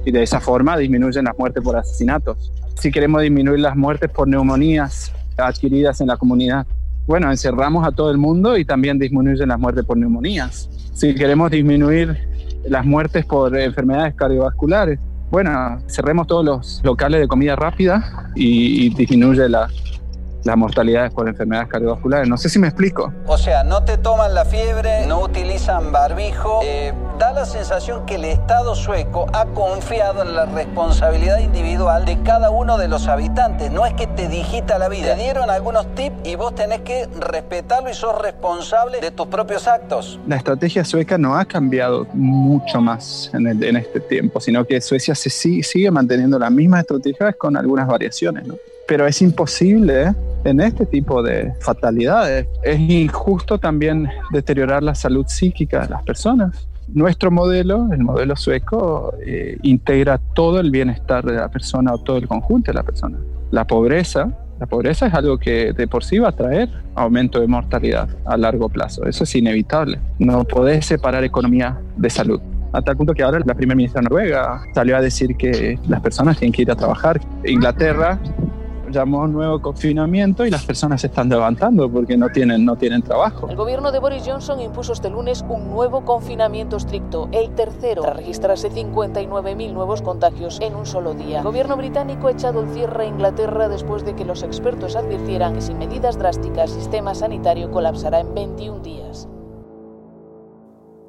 Y 0.05 0.11
de 0.11 0.23
esa 0.23 0.39
forma 0.39 0.77
disminuyen 0.77 1.25
las 1.25 1.37
muertes 1.37 1.63
por 1.63 1.75
asesinatos. 1.75 2.51
Si 2.79 2.91
queremos 2.91 3.21
disminuir 3.21 3.59
las 3.59 3.75
muertes 3.75 4.09
por 4.09 4.27
neumonías 4.27 5.11
adquiridas 5.37 6.01
en 6.01 6.07
la 6.07 6.17
comunidad, 6.17 6.65
bueno, 7.07 7.31
encerramos 7.31 7.87
a 7.87 7.91
todo 7.91 8.11
el 8.11 8.17
mundo 8.17 8.57
y 8.57 8.65
también 8.65 8.99
disminuyen 8.99 9.49
las 9.49 9.59
muertes 9.59 9.85
por 9.85 9.97
neumonías. 9.97 10.69
Si 10.93 11.15
queremos 11.15 11.49
disminuir 11.51 12.17
las 12.67 12.85
muertes 12.85 13.25
por 13.25 13.57
enfermedades 13.57 14.15
cardiovasculares, 14.15 14.99
bueno, 15.31 15.79
cerremos 15.87 16.27
todos 16.27 16.45
los 16.45 16.81
locales 16.83 17.21
de 17.21 17.27
comida 17.27 17.55
rápida 17.55 18.31
y, 18.35 18.85
y 18.85 18.89
disminuye 18.89 19.47
la, 19.47 19.67
las 20.47 20.57
mortalidades 20.57 21.13
por 21.13 21.27
enfermedades 21.27 21.69
cardiovasculares. 21.69 22.27
No 22.27 22.37
sé 22.37 22.49
si 22.49 22.57
me 22.57 22.67
explico. 22.67 23.13
O 23.27 23.37
sea, 23.37 23.63
no 23.63 23.83
te 23.83 23.97
toman 23.97 24.33
la 24.33 24.45
fiebre, 24.45 25.05
no 25.05 25.19
utilizan 25.19 25.91
barbijo. 25.91 26.61
Eh, 26.63 26.93
da 27.19 27.33
la 27.33 27.45
sensación 27.45 28.05
que 28.05 28.15
el 28.15 28.23
Estado 28.23 28.73
sueco 28.73 29.27
ha 29.33 29.45
confiado 29.47 30.21
en 30.21 30.35
la 30.35 30.45
responsabilidad 30.45 31.39
individual 31.39 32.05
de 32.05 32.21
cada 32.23 32.49
uno 32.49 32.77
de 32.77 32.87
los 32.87 33.07
habitantes. 33.09 33.71
No 33.71 33.85
es 33.85 33.93
que 33.93 34.07
te 34.07 34.29
digita 34.29 34.79
la 34.79 34.87
vida. 34.87 35.15
Te 35.15 35.21
dieron 35.21 35.49
algunos 35.49 35.93
tips 35.95 36.15
y 36.23 36.35
vos 36.35 36.55
tenés 36.55 36.79
que 36.81 37.09
respetarlo 37.19 37.89
y 37.89 37.93
sos 37.93 38.17
responsable 38.21 39.01
de 39.01 39.11
tus 39.11 39.27
propios 39.27 39.67
actos. 39.67 40.17
La 40.27 40.37
estrategia 40.37 40.85
sueca 40.85 41.17
no 41.17 41.35
ha 41.35 41.43
cambiado 41.43 42.07
mucho 42.13 42.79
más 42.79 43.29
en, 43.33 43.47
en 43.61 43.75
este 43.75 43.99
tiempo, 43.99 44.39
sino 44.39 44.63
que 44.63 44.79
Suecia 44.79 45.13
se 45.13 45.29
sigue, 45.29 45.63
sigue 45.63 45.91
manteniendo 45.91 46.39
la 46.39 46.49
misma 46.49 46.79
estrategia 46.79 47.33
con 47.33 47.57
algunas 47.57 47.85
variaciones. 47.85 48.47
¿no? 48.47 48.55
pero 48.87 49.05
es 49.05 49.21
imposible 49.21 50.15
en 50.43 50.59
este 50.59 50.85
tipo 50.85 51.23
de 51.23 51.53
fatalidades. 51.59 52.47
Es 52.63 52.79
injusto 52.79 53.57
también 53.57 54.09
deteriorar 54.31 54.83
la 54.83 54.95
salud 54.95 55.25
psíquica 55.27 55.81
de 55.81 55.89
las 55.89 56.03
personas. 56.03 56.67
Nuestro 56.87 57.31
modelo, 57.31 57.89
el 57.91 57.99
modelo 57.99 58.35
sueco, 58.35 59.13
eh, 59.25 59.57
integra 59.61 60.17
todo 60.17 60.59
el 60.59 60.71
bienestar 60.71 61.25
de 61.25 61.33
la 61.33 61.49
persona 61.49 61.93
o 61.93 61.97
todo 61.97 62.17
el 62.17 62.27
conjunto 62.27 62.71
de 62.71 62.75
la 62.75 62.83
persona. 62.83 63.17
La 63.51 63.67
pobreza, 63.67 64.31
la 64.59 64.65
pobreza 64.65 65.07
es 65.07 65.13
algo 65.13 65.37
que 65.37 65.73
de 65.73 65.87
por 65.87 66.03
sí 66.03 66.17
va 66.19 66.29
a 66.29 66.31
traer 66.31 66.69
aumento 66.95 67.39
de 67.39 67.47
mortalidad 67.47 68.09
a 68.25 68.37
largo 68.37 68.69
plazo. 68.69 69.05
Eso 69.05 69.25
es 69.25 69.35
inevitable. 69.35 69.99
No 70.17 70.45
podés 70.45 70.85
separar 70.85 71.23
economía 71.23 71.77
de 71.97 72.09
salud. 72.09 72.41
A 72.73 72.81
tal 72.81 72.97
punto 72.97 73.13
que 73.13 73.23
ahora 73.23 73.39
la 73.45 73.53
primera 73.53 73.75
ministra 73.75 74.01
noruega 74.01 74.61
salió 74.73 74.97
a 74.97 75.01
decir 75.01 75.35
que 75.35 75.79
las 75.87 76.01
personas 76.01 76.37
tienen 76.37 76.53
que 76.53 76.63
ir 76.63 76.71
a 76.71 76.75
trabajar. 76.75 77.19
Inglaterra 77.45 78.19
llamó 78.89 79.21
un 79.21 79.33
nuevo 79.33 79.61
confinamiento 79.61 80.45
y 80.45 80.49
las 80.49 80.65
personas 80.65 81.01
se 81.01 81.07
están 81.07 81.29
levantando 81.29 81.89
porque 81.91 82.17
no 82.17 82.29
tienen, 82.29 82.65
no 82.65 82.75
tienen 82.75 83.01
trabajo. 83.01 83.49
El 83.49 83.55
gobierno 83.55 83.91
de 83.91 83.99
Boris 83.99 84.23
Johnson 84.25 84.59
impuso 84.59 84.93
este 84.93 85.09
lunes 85.09 85.43
un 85.47 85.69
nuevo 85.69 86.05
confinamiento 86.05 86.77
estricto, 86.77 87.29
el 87.31 87.51
tercero, 87.51 88.03
tras 88.03 88.17
registrarse 88.17 88.71
59.000 88.71 89.73
nuevos 89.73 90.01
contagios 90.01 90.59
en 90.61 90.75
un 90.75 90.85
solo 90.85 91.13
día. 91.13 91.39
El 91.39 91.43
gobierno 91.43 91.77
británico 91.77 92.27
ha 92.27 92.31
echado 92.31 92.61
el 92.61 92.69
cierre 92.69 93.03
a 93.03 93.07
Inglaterra 93.07 93.69
después 93.69 94.05
de 94.05 94.15
que 94.15 94.25
los 94.25 94.43
expertos 94.43 94.95
advirtieran 94.95 95.55
que 95.55 95.61
sin 95.61 95.77
medidas 95.77 96.17
drásticas 96.17 96.71
el 96.71 96.81
sistema 96.81 97.15
sanitario 97.15 97.71
colapsará 97.71 98.19
en 98.19 98.33
21 98.33 98.79
días. 98.79 99.27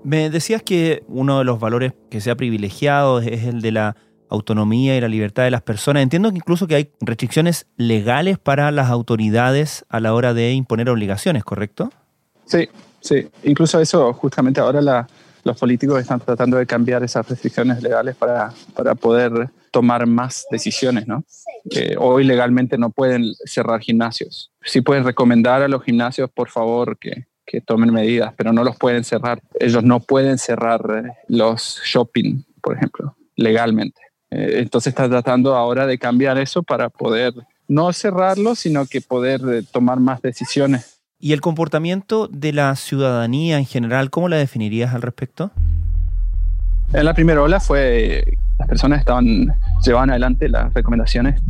Me 0.04 0.30
decías 0.30 0.62
que 0.62 1.02
uno 1.08 1.38
de 1.38 1.44
los 1.44 1.58
valores 1.58 1.92
que 2.08 2.20
se 2.20 2.30
ha 2.30 2.36
privilegiado 2.36 3.18
es 3.18 3.44
el 3.44 3.60
de 3.60 3.72
la 3.72 3.96
autonomía 4.30 4.96
y 4.96 5.00
la 5.00 5.08
libertad 5.08 5.44
de 5.44 5.50
las 5.50 5.62
personas. 5.62 6.02
Entiendo 6.02 6.30
que 6.30 6.36
incluso 6.36 6.66
que 6.66 6.74
hay 6.74 6.92
restricciones 7.00 7.66
legales 7.76 8.38
para 8.38 8.70
las 8.70 8.90
autoridades 8.90 9.84
a 9.88 10.00
la 10.00 10.14
hora 10.14 10.34
de 10.34 10.52
imponer 10.52 10.88
obligaciones, 10.88 11.44
¿correcto? 11.44 11.90
Sí, 12.44 12.68
sí. 13.00 13.28
Incluso 13.44 13.80
eso, 13.80 14.12
justamente 14.12 14.60
ahora 14.60 15.06
los 15.44 15.58
políticos 15.58 16.00
están 16.00 16.20
tratando 16.20 16.56
de 16.56 16.66
cambiar 16.66 17.02
esas 17.02 17.28
restricciones 17.28 17.82
legales 17.82 18.16
para, 18.16 18.52
para 18.74 18.94
poder 18.94 19.50
tomar 19.70 20.06
más 20.06 20.46
decisiones, 20.50 21.06
¿no? 21.06 21.24
Que 21.70 21.96
hoy 21.98 22.24
legalmente 22.24 22.78
no 22.78 22.90
pueden 22.90 23.34
cerrar 23.44 23.80
gimnasios. 23.80 24.50
Sí 24.62 24.80
pueden 24.80 25.04
recomendar 25.04 25.62
a 25.62 25.68
los 25.68 25.82
gimnasios, 25.82 26.30
por 26.30 26.48
favor, 26.48 26.98
que, 26.98 27.26
que 27.48 27.60
tomen 27.60 27.92
medidas, 27.92 28.34
pero 28.36 28.52
no 28.52 28.62
los 28.62 28.76
pueden 28.76 29.04
cerrar. 29.04 29.40
Ellos 29.58 29.82
no 29.82 30.00
pueden 30.00 30.38
cerrar 30.38 30.80
eh, 31.04 31.12
los 31.28 31.80
shopping, 31.84 32.44
por 32.62 32.76
ejemplo, 32.76 33.16
legalmente. 33.36 34.00
Eh, 34.30 34.58
entonces 34.58 34.92
está 34.92 35.08
tratando 35.08 35.54
ahora 35.54 35.86
de 35.86 35.98
cambiar 35.98 36.38
eso 36.38 36.62
para 36.62 36.88
poder 36.88 37.32
no 37.66 37.92
cerrarlo, 37.92 38.54
sino 38.54 38.86
que 38.86 39.00
poder 39.00 39.40
eh, 39.52 39.62
tomar 39.70 40.00
más 40.00 40.20
decisiones. 40.22 41.00
¿Y 41.20 41.32
el 41.32 41.40
comportamiento 41.40 42.28
de 42.28 42.52
la 42.52 42.74
ciudadanía 42.76 43.58
en 43.58 43.66
general, 43.66 44.10
cómo 44.10 44.28
la 44.28 44.36
definirías 44.36 44.94
al 44.94 45.02
respecto? 45.02 45.50
En 46.92 47.04
la 47.04 47.12
primera 47.12 47.42
ola 47.42 47.60
fue, 47.60 48.38
las 48.58 48.68
personas 48.68 49.00
estaban, 49.00 49.54
llevaban 49.84 50.10
adelante 50.10 50.48
las 50.48 50.72
recomendaciones 50.72 51.40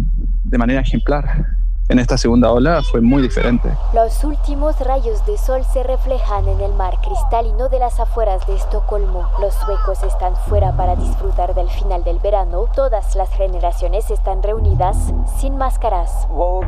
de 0.45 0.59
manera 0.59 0.81
ejemplar 0.81 1.58
en 1.89 1.99
esta 1.99 2.19
segunda 2.19 2.53
ola 2.53 2.83
fue 2.83 3.01
muy 3.01 3.23
diferente. 3.23 3.71
Los 3.95 4.23
últimos 4.25 4.79
rayos 4.81 5.25
de 5.27 5.39
sol 5.39 5.63
se 5.73 5.83
reflejan 5.83 6.47
en 6.49 6.61
el 6.61 6.75
mar 6.75 6.99
cristalino 7.03 7.69
de 7.69 7.79
las 7.79 7.99
afueras 7.99 8.47
de 8.47 8.57
Estocolmo. 8.57 9.29
Los 9.41 9.55
suecos 9.55 10.03
están 10.03 10.37
fuera 10.49 10.77
para 10.77 10.97
disfrutar 10.97 11.55
del 11.55 11.69
final 11.71 12.05
del 12.05 12.19
verano. 12.19 12.67
Todas 12.75 13.15
las 13.17 13.31
generaciones 13.31 14.11
están 14.11 14.43
reunidas 14.43 14.97
sin 15.41 15.57
máscaras. 15.57 16.11
Uh, 16.31 16.63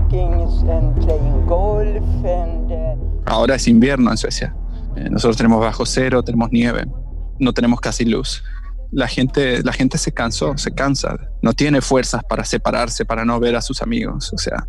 Ahora 3.26 3.54
es 3.56 3.68
invierno 3.68 4.10
en 4.10 4.16
Suecia. 4.16 4.54
Eh, 4.96 5.08
nosotros 5.10 5.36
tenemos 5.36 5.60
bajo 5.60 5.84
cero, 5.84 6.22
tenemos 6.22 6.50
nieve, 6.50 6.86
no 7.38 7.52
tenemos 7.52 7.80
casi 7.80 8.04
luz 8.04 8.42
la 8.92 9.06
gente, 9.06 9.62
la 9.62 9.72
gente 9.72 9.98
se 9.98 10.12
cansó, 10.12 10.56
se 10.56 10.72
cansa, 10.72 11.16
no 11.42 11.52
tiene 11.52 11.80
fuerzas 11.80 12.22
para 12.28 12.44
separarse, 12.44 13.04
para 13.04 13.24
no 13.24 13.38
ver 13.38 13.56
a 13.56 13.62
sus 13.62 13.82
amigos. 13.82 14.32
O 14.32 14.38
sea, 14.38 14.66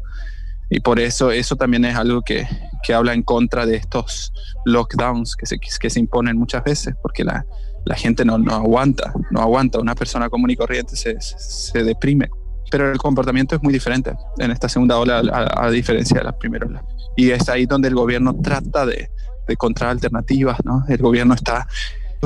y 0.71 0.79
por 0.79 1.01
eso 1.01 1.31
eso 1.31 1.57
también 1.57 1.83
es 1.83 1.97
algo 1.97 2.21
que, 2.21 2.47
que 2.81 2.93
habla 2.93 3.13
en 3.13 3.23
contra 3.23 3.65
de 3.65 3.75
estos 3.75 4.31
lockdowns 4.65 5.35
que 5.35 5.45
se, 5.45 5.59
que 5.59 5.89
se 5.89 5.99
imponen 5.99 6.37
muchas 6.37 6.63
veces, 6.63 6.95
porque 7.01 7.25
la, 7.25 7.45
la 7.83 7.95
gente 7.95 8.23
no, 8.23 8.37
no, 8.37 8.53
aguanta, 8.53 9.13
no 9.31 9.41
aguanta. 9.41 9.79
Una 9.79 9.95
persona 9.95 10.29
común 10.29 10.49
y 10.49 10.55
corriente 10.55 10.95
se, 10.95 11.19
se, 11.19 11.83
deprime. 11.83 12.29
Pero 12.71 12.89
el 12.89 12.97
comportamiento 12.97 13.53
es 13.53 13.61
muy 13.61 13.73
diferente 13.73 14.13
en 14.37 14.49
esta 14.49 14.69
segunda 14.69 14.97
ola 14.97 15.19
a, 15.19 15.65
a, 15.65 15.69
diferencia 15.69 16.19
de 16.19 16.23
la 16.23 16.37
primera 16.37 16.65
ola. 16.65 16.81
Y 17.17 17.31
es 17.31 17.49
ahí 17.49 17.65
donde 17.65 17.89
el 17.89 17.95
gobierno 17.95 18.33
trata 18.41 18.85
de, 18.85 18.95
de 18.95 19.53
encontrar 19.53 19.89
alternativas, 19.89 20.57
¿no? 20.63 20.85
El 20.87 20.99
gobierno 20.99 21.33
está 21.33 21.67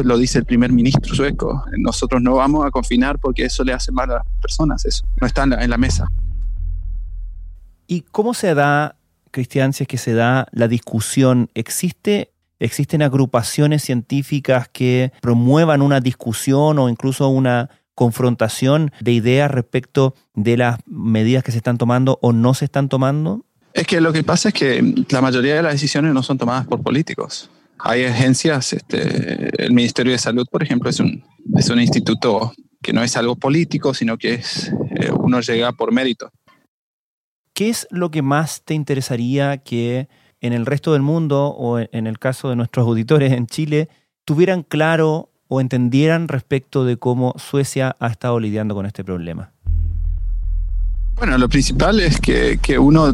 lo 0.03 0.17
dice 0.17 0.39
el 0.39 0.45
primer 0.45 0.73
ministro 0.73 1.15
sueco, 1.15 1.63
nosotros 1.77 2.21
no 2.21 2.35
vamos 2.35 2.65
a 2.65 2.69
confinar 2.69 3.17
porque 3.17 3.45
eso 3.45 3.63
le 3.63 3.71
hace 3.71 3.93
mal 3.93 4.11
a 4.11 4.15
las 4.15 4.25
personas, 4.41 4.85
eso 4.85 5.05
no 5.21 5.25
está 5.25 5.43
en 5.43 5.51
la, 5.51 5.63
en 5.63 5.69
la 5.69 5.77
mesa. 5.77 6.05
¿Y 7.87 8.01
cómo 8.01 8.33
se 8.33 8.53
da, 8.53 8.95
Cristian, 9.31 9.73
si 9.73 9.83
es 9.83 9.87
que 9.87 9.97
se 9.97 10.13
da 10.13 10.47
la 10.51 10.67
discusión? 10.67 11.49
¿Existe, 11.53 12.31
¿Existen 12.59 13.01
agrupaciones 13.01 13.83
científicas 13.83 14.69
que 14.69 15.11
promuevan 15.21 15.81
una 15.81 15.99
discusión 15.99 16.79
o 16.79 16.89
incluso 16.89 17.27
una 17.27 17.69
confrontación 17.93 18.91
de 18.99 19.13
ideas 19.13 19.49
respecto 19.49 20.15
de 20.33 20.57
las 20.57 20.79
medidas 20.85 21.43
que 21.43 21.51
se 21.51 21.57
están 21.57 21.77
tomando 21.77 22.19
o 22.21 22.33
no 22.33 22.53
se 22.53 22.65
están 22.65 22.89
tomando? 22.89 23.45
Es 23.73 23.87
que 23.87 23.99
lo 23.99 24.13
que 24.13 24.23
pasa 24.23 24.49
es 24.49 24.53
que 24.53 25.05
la 25.09 25.21
mayoría 25.21 25.55
de 25.55 25.61
las 25.61 25.73
decisiones 25.73 26.13
no 26.13 26.23
son 26.23 26.37
tomadas 26.37 26.65
por 26.65 26.81
políticos. 26.81 27.49
Hay 27.77 28.05
agencias, 28.05 28.71
este, 28.71 29.63
el 29.63 29.73
Ministerio 29.73 30.13
de 30.13 30.17
Salud, 30.17 30.47
por 30.49 30.63
ejemplo, 30.63 30.89
es 30.89 30.99
un, 30.99 31.23
es 31.57 31.69
un 31.69 31.81
instituto 31.81 32.53
que 32.81 32.93
no 32.93 33.03
es 33.03 33.17
algo 33.17 33.35
político, 33.35 33.93
sino 33.93 34.17
que 34.17 34.35
es, 34.35 34.71
eh, 34.95 35.11
uno 35.11 35.41
llega 35.41 35.73
por 35.73 35.91
mérito. 35.91 36.31
¿Qué 37.55 37.69
es 37.69 37.87
lo 37.89 38.11
que 38.11 38.21
más 38.21 38.61
te 38.63 38.75
interesaría 38.75 39.57
que 39.57 40.07
en 40.41 40.53
el 40.53 40.67
resto 40.67 40.93
del 40.93 41.01
mundo 41.01 41.47
o 41.47 41.79
en 41.79 42.05
el 42.05 42.19
caso 42.19 42.49
de 42.49 42.55
nuestros 42.55 42.85
auditores 42.85 43.31
en 43.31 43.47
Chile 43.47 43.89
tuvieran 44.25 44.61
claro 44.61 45.31
o 45.47 45.61
entendieran 45.61 46.27
respecto 46.27 46.83
de 46.85 46.97
cómo 46.97 47.33
Suecia 47.37 47.95
ha 47.99 48.07
estado 48.07 48.39
lidiando 48.39 48.75
con 48.75 48.85
este 48.85 49.03
problema? 49.03 49.51
Bueno, 51.15 51.37
lo 51.37 51.47
principal 51.47 52.01
es 52.01 52.19
que, 52.19 52.59
que, 52.61 52.77
uno 52.77 53.13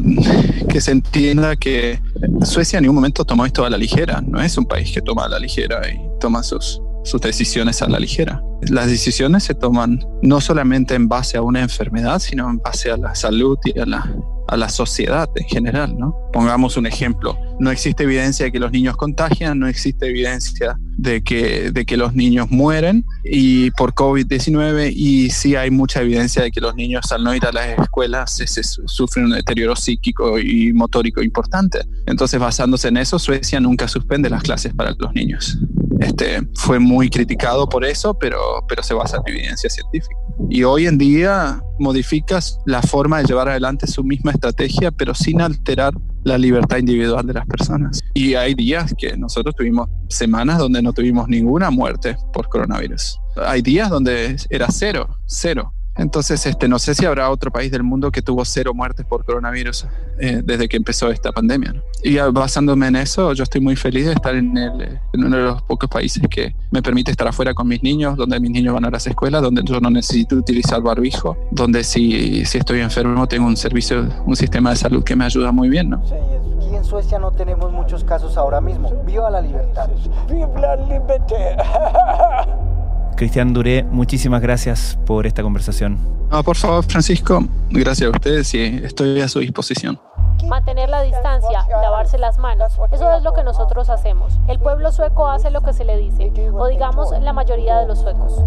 que 0.68 0.80
se 0.80 0.90
entienda 0.90 1.54
que 1.54 2.00
Suecia 2.42 2.78
en 2.78 2.82
ningún 2.82 2.96
momento 2.96 3.24
tomó 3.24 3.46
esto 3.46 3.64
a 3.64 3.70
la 3.70 3.78
ligera, 3.78 4.20
no 4.26 4.42
es 4.42 4.58
un 4.58 4.66
país 4.66 4.90
que 4.90 5.00
toma 5.00 5.26
a 5.26 5.28
la 5.28 5.38
ligera 5.38 5.80
y 5.88 6.00
toma 6.18 6.42
sus, 6.42 6.82
sus 7.04 7.20
decisiones 7.20 7.80
a 7.80 7.88
la 7.88 8.00
ligera. 8.00 8.42
Las 8.62 8.88
decisiones 8.88 9.44
se 9.44 9.54
toman 9.54 10.04
no 10.20 10.40
solamente 10.40 10.96
en 10.96 11.06
base 11.06 11.36
a 11.36 11.42
una 11.42 11.60
enfermedad, 11.60 12.18
sino 12.18 12.50
en 12.50 12.58
base 12.58 12.90
a 12.90 12.96
la 12.96 13.14
salud 13.14 13.56
y 13.64 13.78
a 13.78 13.86
la, 13.86 14.12
a 14.48 14.56
la 14.56 14.68
sociedad 14.68 15.28
en 15.34 15.46
general, 15.46 15.96
¿no? 15.96 16.16
Pongamos 16.32 16.76
un 16.76 16.86
ejemplo. 16.86 17.36
No 17.58 17.70
existe 17.70 18.04
evidencia 18.04 18.46
de 18.46 18.52
que 18.52 18.58
los 18.58 18.72
niños 18.72 18.96
contagian, 18.96 19.58
no 19.58 19.68
existe 19.68 20.06
evidencia 20.06 20.78
de 20.96 21.22
que, 21.22 21.70
de 21.70 21.84
que 21.84 21.96
los 21.96 22.14
niños 22.14 22.50
mueren 22.50 23.04
y 23.24 23.70
por 23.72 23.94
COVID-19 23.94 24.92
y 24.94 25.30
sí 25.30 25.56
hay 25.56 25.70
mucha 25.70 26.02
evidencia 26.02 26.42
de 26.42 26.50
que 26.50 26.60
los 26.60 26.74
niños 26.74 27.10
al 27.12 27.24
no 27.24 27.34
ir 27.34 27.44
a 27.46 27.52
las 27.52 27.78
escuelas 27.78 28.42
sufren 28.86 29.26
un 29.26 29.32
deterioro 29.32 29.76
psíquico 29.76 30.38
y 30.38 30.72
motórico 30.72 31.22
importante. 31.22 31.80
Entonces, 32.06 32.38
basándose 32.38 32.88
en 32.88 32.96
eso, 32.96 33.18
Suecia 33.18 33.60
nunca 33.60 33.88
suspende 33.88 34.30
las 34.30 34.42
clases 34.42 34.74
para 34.74 34.94
los 34.98 35.12
niños. 35.14 35.58
Este, 36.00 36.42
fue 36.54 36.78
muy 36.78 37.08
criticado 37.08 37.68
por 37.68 37.84
eso, 37.84 38.14
pero, 38.14 38.38
pero 38.68 38.82
se 38.82 38.94
basa 38.94 39.18
en 39.24 39.34
evidencia 39.34 39.70
científica. 39.70 40.16
Y 40.50 40.64
hoy 40.64 40.86
en 40.86 40.98
día 40.98 41.60
modificas 41.78 42.58
la 42.66 42.82
forma 42.82 43.18
de 43.18 43.24
llevar 43.24 43.48
adelante 43.48 43.86
su 43.86 44.02
misma 44.02 44.32
estrategia, 44.32 44.90
pero 44.90 45.14
sin 45.14 45.40
alterar 45.40 45.92
la 46.24 46.38
libertad 46.38 46.78
individual 46.78 47.26
de 47.26 47.34
las 47.34 47.46
personas. 47.46 48.00
Y 48.14 48.34
hay 48.34 48.54
días 48.54 48.94
que 48.96 49.16
nosotros 49.16 49.54
tuvimos 49.56 49.88
semanas 50.08 50.58
donde 50.58 50.82
no 50.82 50.92
tuvimos 50.92 51.28
ninguna 51.28 51.70
muerte 51.70 52.16
por 52.32 52.48
coronavirus. 52.48 53.18
Hay 53.36 53.62
días 53.62 53.90
donde 53.90 54.36
era 54.50 54.68
cero, 54.70 55.18
cero. 55.26 55.72
Entonces, 55.96 56.46
este, 56.46 56.68
no 56.68 56.78
sé 56.78 56.94
si 56.94 57.04
habrá 57.04 57.30
otro 57.30 57.50
país 57.50 57.70
del 57.70 57.82
mundo 57.82 58.10
que 58.10 58.22
tuvo 58.22 58.44
cero 58.44 58.72
muertes 58.74 59.04
por 59.04 59.24
coronavirus 59.24 59.86
eh, 60.18 60.40
desde 60.42 60.68
que 60.68 60.76
empezó 60.76 61.10
esta 61.10 61.32
pandemia. 61.32 61.74
Y 62.02 62.16
basándome 62.16 62.86
en 62.86 62.96
eso, 62.96 63.32
yo 63.34 63.42
estoy 63.42 63.60
muy 63.60 63.76
feliz 63.76 64.06
de 64.06 64.12
estar 64.12 64.34
en, 64.34 64.56
el, 64.56 64.98
en, 65.12 65.24
uno 65.24 65.36
de 65.36 65.42
los 65.42 65.62
pocos 65.62 65.90
países 65.90 66.22
que 66.30 66.54
me 66.70 66.82
permite 66.82 67.10
estar 67.10 67.28
afuera 67.28 67.52
con 67.52 67.68
mis 67.68 67.82
niños, 67.82 68.16
donde 68.16 68.40
mis 68.40 68.50
niños 68.50 68.74
van 68.74 68.86
a 68.86 68.90
las 68.90 69.06
escuelas, 69.06 69.42
donde 69.42 69.62
yo 69.64 69.80
no 69.80 69.90
necesito 69.90 70.36
utilizar 70.36 70.80
barbijo, 70.80 71.36
donde 71.50 71.84
si, 71.84 72.44
si 72.46 72.58
estoy 72.58 72.80
enfermo 72.80 73.28
tengo 73.28 73.46
un 73.46 73.56
servicio, 73.56 74.08
un 74.24 74.36
sistema 74.36 74.70
de 74.70 74.76
salud 74.76 75.04
que 75.04 75.14
me 75.14 75.24
ayuda 75.26 75.52
muy 75.52 75.68
bien. 75.68 75.90
¿no? 75.90 76.02
Aquí 76.02 76.74
en 76.74 76.84
Suecia 76.84 77.18
no 77.18 77.32
tenemos 77.32 77.70
muchos 77.70 78.02
casos 78.02 78.36
ahora 78.38 78.60
mismo. 78.60 78.90
Viva 79.04 79.30
la 79.30 79.42
libertad. 79.42 79.90
Viva 80.28 80.48
la 80.58 80.76
libertad. 80.76 82.68
Cristian 83.16 83.52
Duré, 83.52 83.82
muchísimas 83.84 84.40
gracias 84.40 84.98
por 85.06 85.26
esta 85.26 85.42
conversación. 85.42 85.98
No, 86.30 86.42
por 86.42 86.56
favor, 86.56 86.84
Francisco, 86.84 87.44
gracias 87.70 88.08
a 88.08 88.10
ustedes 88.10 88.54
y 88.54 88.80
estoy 88.84 89.20
a 89.20 89.28
su 89.28 89.40
disposición. 89.40 90.00
mantener 90.48 90.88
la 90.88 91.02
distancia, 91.02 91.66
lavarse 91.68 92.18
las 92.18 92.38
manos. 92.38 92.72
Eso 92.90 93.10
es 93.16 93.22
lo 93.22 93.32
que 93.32 93.44
nosotros 93.44 93.90
hacemos. 93.90 94.38
El 94.48 94.58
pueblo 94.58 94.90
sueco 94.92 95.28
hace 95.28 95.50
lo 95.50 95.60
que 95.62 95.72
se 95.72 95.84
le 95.84 95.96
dice, 95.98 96.32
o 96.52 96.66
digamos 96.66 97.10
la 97.20 97.32
mayoría 97.32 97.78
de 97.78 97.86
los 97.86 98.00
suecos. 98.00 98.42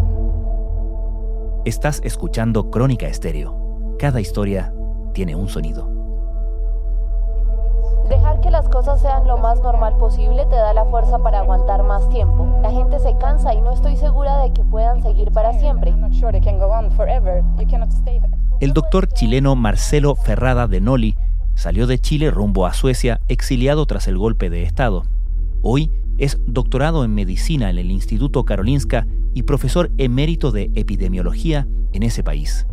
Estás 1.64 2.02
escuchando 2.04 2.70
Crónica 2.70 3.08
Estéreo. 3.08 3.96
Cada 3.98 4.20
historia 4.20 4.74
tiene 5.14 5.36
un 5.36 5.48
sonido. 5.48 5.95
Dejar 8.10 8.40
que 8.40 8.52
las 8.52 8.70
cosas 8.70 9.02
sean 9.02 9.28
lo 9.28 9.38
más 9.38 9.62
normal 9.62 9.98
posible 9.98 10.46
te 10.46 10.56
da 10.56 10.74
la 10.74 10.86
fuerza 10.86 11.18
para 11.20 11.40
aguantar 11.40 11.82
más 11.82 12.08
tiempo. 12.10 12.48
La 12.62 12.70
gente 12.70 13.00
se 13.00 13.18
cansa 13.18 13.56
y 13.56 13.62
no 13.62 13.72
estoy 13.72 13.98
segura 13.98 14.38
de 14.40 14.54
que 14.54 14.64
puedan 14.64 15.02
seguir 15.02 15.32
para 15.32 15.54
siempre. 15.54 15.92
El 18.60 18.74
doctor 18.74 19.08
chileno 19.08 19.56
Marcelo 19.56 20.16
Ferrada 20.16 20.68
de 20.68 20.82
Noli 20.82 21.16
salió 21.56 21.88
de 21.88 21.98
Chile 21.98 22.30
rumbo 22.30 22.68
a 22.68 22.74
Suecia 22.74 23.22
exiliado 23.28 23.88
tras 23.88 24.08
el 24.08 24.20
golpe 24.20 24.52
de 24.52 24.62
Estado. 24.62 25.04
Hoy 25.64 25.92
es 26.20 26.38
doctorado 26.46 27.06
en 27.06 27.16
medicina 27.16 27.72
en 27.72 27.80
el 27.80 27.90
Instituto 27.90 28.46
Karolinska 28.46 29.08
y 29.34 29.44
profesor 29.44 29.90
emérito 29.98 30.52
de 30.52 30.70
epidemiología 30.76 31.68
en 31.92 32.04
ese 32.04 32.24
país. 32.24 32.68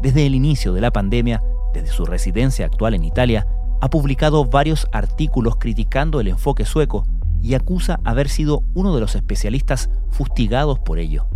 Desde 0.00 0.26
el 0.26 0.36
inicio 0.36 0.72
de 0.72 0.80
la 0.80 0.92
pandemia, 0.92 1.42
desde 1.74 1.88
su 1.88 2.06
residencia 2.06 2.66
actual 2.66 2.94
en 2.94 3.04
Italia, 3.04 3.46
ha 3.80 3.90
publicado 3.90 4.44
varios 4.44 4.88
artículos 4.92 5.56
criticando 5.56 6.20
el 6.20 6.28
enfoque 6.28 6.64
sueco 6.64 7.06
y 7.42 7.54
acusa 7.54 8.00
haber 8.04 8.28
sido 8.28 8.62
uno 8.74 8.94
de 8.94 9.00
los 9.00 9.14
especialistas 9.14 9.90
fustigados 10.10 10.78
por 10.78 10.98
ello. 10.98 11.26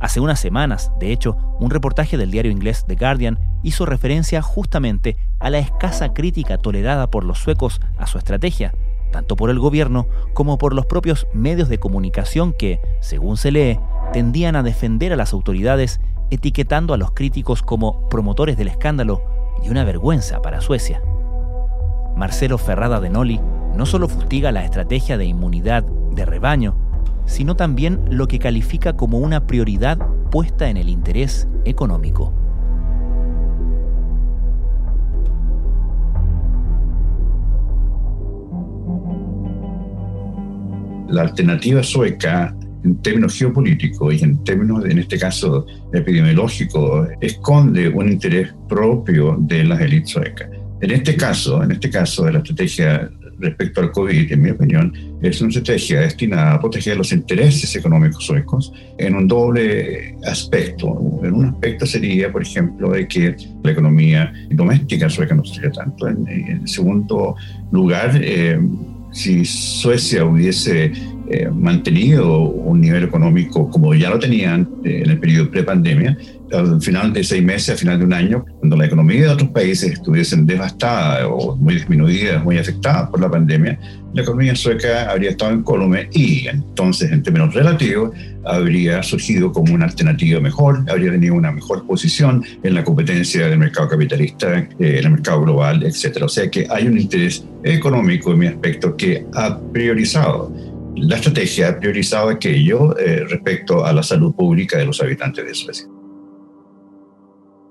Hace 0.00 0.20
unas 0.20 0.40
semanas, 0.40 0.90
de 0.98 1.12
hecho, 1.12 1.36
un 1.60 1.70
reportaje 1.70 2.16
del 2.16 2.30
diario 2.30 2.50
inglés 2.50 2.84
The 2.86 2.96
Guardian 2.96 3.38
hizo 3.62 3.86
referencia 3.86 4.42
justamente 4.42 5.16
a 5.38 5.48
la 5.48 5.58
escasa 5.58 6.12
crítica 6.12 6.58
tolerada 6.58 7.08
por 7.08 7.24
los 7.24 7.38
suecos 7.38 7.80
a 7.96 8.06
su 8.06 8.18
estrategia, 8.18 8.74
tanto 9.12 9.36
por 9.36 9.48
el 9.48 9.60
gobierno 9.60 10.08
como 10.34 10.58
por 10.58 10.74
los 10.74 10.86
propios 10.86 11.28
medios 11.32 11.68
de 11.68 11.78
comunicación 11.78 12.52
que, 12.52 12.80
según 13.00 13.36
se 13.36 13.52
lee, 13.52 13.78
tendían 14.12 14.56
a 14.56 14.64
defender 14.64 15.12
a 15.12 15.16
las 15.16 15.32
autoridades 15.32 16.00
etiquetando 16.30 16.94
a 16.94 16.96
los 16.96 17.12
críticos 17.12 17.62
como 17.62 18.08
promotores 18.08 18.56
del 18.56 18.68
escándalo 18.68 19.22
y 19.62 19.68
una 19.68 19.84
vergüenza 19.84 20.42
para 20.42 20.60
Suecia. 20.60 21.00
Marcelo 22.16 22.58
Ferrada 22.58 23.00
de 23.00 23.10
Noli 23.10 23.40
no 23.76 23.86
solo 23.86 24.08
fustiga 24.08 24.52
la 24.52 24.64
estrategia 24.64 25.16
de 25.16 25.24
inmunidad 25.24 25.82
de 25.82 26.24
rebaño, 26.24 26.76
sino 27.24 27.56
también 27.56 28.00
lo 28.10 28.28
que 28.28 28.38
califica 28.38 28.94
como 28.94 29.18
una 29.18 29.46
prioridad 29.46 29.98
puesta 30.30 30.68
en 30.68 30.76
el 30.76 30.88
interés 30.88 31.48
económico. 31.64 32.32
La 41.08 41.22
alternativa 41.22 41.82
sueca 41.82 42.56
en 42.84 42.96
términos 43.02 43.38
geopolíticos 43.38 44.14
y 44.14 44.24
en 44.24 44.42
términos, 44.44 44.84
en 44.84 44.98
este 44.98 45.18
caso, 45.18 45.66
epidemiológicos, 45.92 47.08
esconde 47.20 47.88
un 47.88 48.10
interés 48.10 48.54
propio 48.68 49.36
de 49.38 49.64
las 49.64 49.80
élites 49.80 50.10
suecas. 50.10 50.48
En 50.82 50.90
este 50.90 51.16
caso, 51.16 51.62
en 51.62 51.70
este 51.70 51.88
caso 51.88 52.24
de 52.24 52.32
la 52.32 52.38
estrategia 52.38 53.08
respecto 53.38 53.80
al 53.80 53.92
COVID, 53.92 54.32
en 54.32 54.42
mi 54.42 54.50
opinión, 54.50 54.92
es 55.22 55.40
una 55.40 55.50
estrategia 55.50 56.00
destinada 56.00 56.54
a 56.54 56.60
proteger 56.60 56.96
los 56.96 57.12
intereses 57.12 57.74
económicos 57.76 58.24
suecos 58.24 58.72
en 58.98 59.14
un 59.14 59.28
doble 59.28 60.16
aspecto. 60.24 61.20
En 61.22 61.34
un 61.34 61.44
aspecto 61.46 61.86
sería, 61.86 62.32
por 62.32 62.42
ejemplo, 62.42 62.90
de 62.90 63.06
que 63.06 63.36
la 63.62 63.70
economía 63.70 64.32
doméstica 64.50 65.08
sueca 65.08 65.36
no 65.36 65.44
sufriera 65.44 65.72
tanto. 65.72 66.08
En, 66.08 66.26
en 66.26 66.66
segundo 66.66 67.36
lugar, 67.70 68.18
eh, 68.20 68.58
si 69.12 69.44
Suecia 69.44 70.24
hubiese 70.24 70.90
eh, 71.32 71.48
mantenido 71.50 72.40
un 72.40 72.82
nivel 72.82 73.04
económico 73.04 73.70
como 73.70 73.94
ya 73.94 74.10
lo 74.10 74.18
tenían 74.18 74.68
en 74.84 75.08
el 75.08 75.18
periodo 75.18 75.50
pre-pandemia, 75.50 76.18
al 76.52 76.82
final 76.82 77.12
de 77.12 77.24
seis 77.24 77.42
meses, 77.42 77.70
al 77.70 77.78
final 77.78 77.98
de 77.98 78.04
un 78.04 78.12
año, 78.12 78.44
cuando 78.58 78.76
la 78.76 78.84
economía 78.84 79.22
de 79.22 79.28
otros 79.28 79.48
países 79.50 79.92
estuviesen 79.92 80.44
devastada 80.44 81.26
o 81.26 81.56
muy 81.56 81.76
disminuida, 81.76 82.38
muy 82.40 82.58
afectada 82.58 83.10
por 83.10 83.20
la 83.20 83.30
pandemia, 83.30 83.78
la 84.12 84.22
economía 84.22 84.54
sueca 84.54 85.10
habría 85.10 85.30
estado 85.30 85.52
en 85.52 85.62
columna 85.62 86.00
y 86.12 86.46
entonces, 86.48 87.10
en 87.10 87.22
términos 87.22 87.54
relativos, 87.54 88.10
habría 88.44 89.02
surgido 89.02 89.52
como 89.52 89.72
una 89.72 89.86
alternativa 89.86 90.38
mejor, 90.38 90.84
habría 90.90 91.12
tenido 91.12 91.34
una 91.34 91.50
mejor 91.50 91.86
posición 91.86 92.44
en 92.62 92.74
la 92.74 92.84
competencia 92.84 93.48
del 93.48 93.58
mercado 93.58 93.88
capitalista, 93.88 94.58
eh, 94.58 94.68
en 94.78 95.04
el 95.04 95.10
mercado 95.12 95.42
global, 95.42 95.82
etc. 95.82 96.24
O 96.24 96.28
sea 96.28 96.50
que 96.50 96.66
hay 96.68 96.88
un 96.88 96.98
interés 96.98 97.42
económico 97.64 98.32
en 98.32 98.38
mi 98.38 98.46
aspecto 98.48 98.94
que 98.96 99.24
ha 99.34 99.58
priorizado 99.72 100.52
la 100.96 101.16
estrategia 101.16 101.68
ha 101.68 101.78
priorizado 101.78 102.28
aquello 102.28 102.96
eh, 102.98 103.24
respecto 103.28 103.84
a 103.84 103.92
la 103.92 104.02
salud 104.02 104.34
pública 104.34 104.78
de 104.78 104.86
los 104.86 105.00
habitantes 105.00 105.44
de 105.44 105.54
Suecia. 105.54 105.86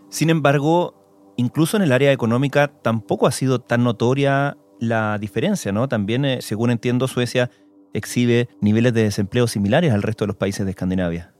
Sin 0.10 0.30
embargo, 0.30 1.34
incluso 1.38 1.78
en 1.78 1.84
el 1.84 1.92
área 1.92 2.12
económica 2.12 2.68
tampoco 2.68 3.28
ha 3.28 3.32
sido 3.32 3.60
tan 3.60 3.84
notoria 3.84 4.58
la 4.80 5.18
diferencia, 5.20 5.72
¿no? 5.72 5.88
También, 5.88 6.26
eh, 6.26 6.40
según 6.42 6.72
entiendo, 6.72 7.08
Suecia 7.08 7.50
exhibe 7.94 8.50
niveles 8.62 8.94
de 8.94 9.04
desempleo 9.04 9.48
similares 9.48 9.94
al 9.94 10.02
resto 10.02 10.26
de 10.26 10.28
los 10.28 10.38
países 10.38 10.66
de 10.66 10.72
Escandinavia. 10.72 11.34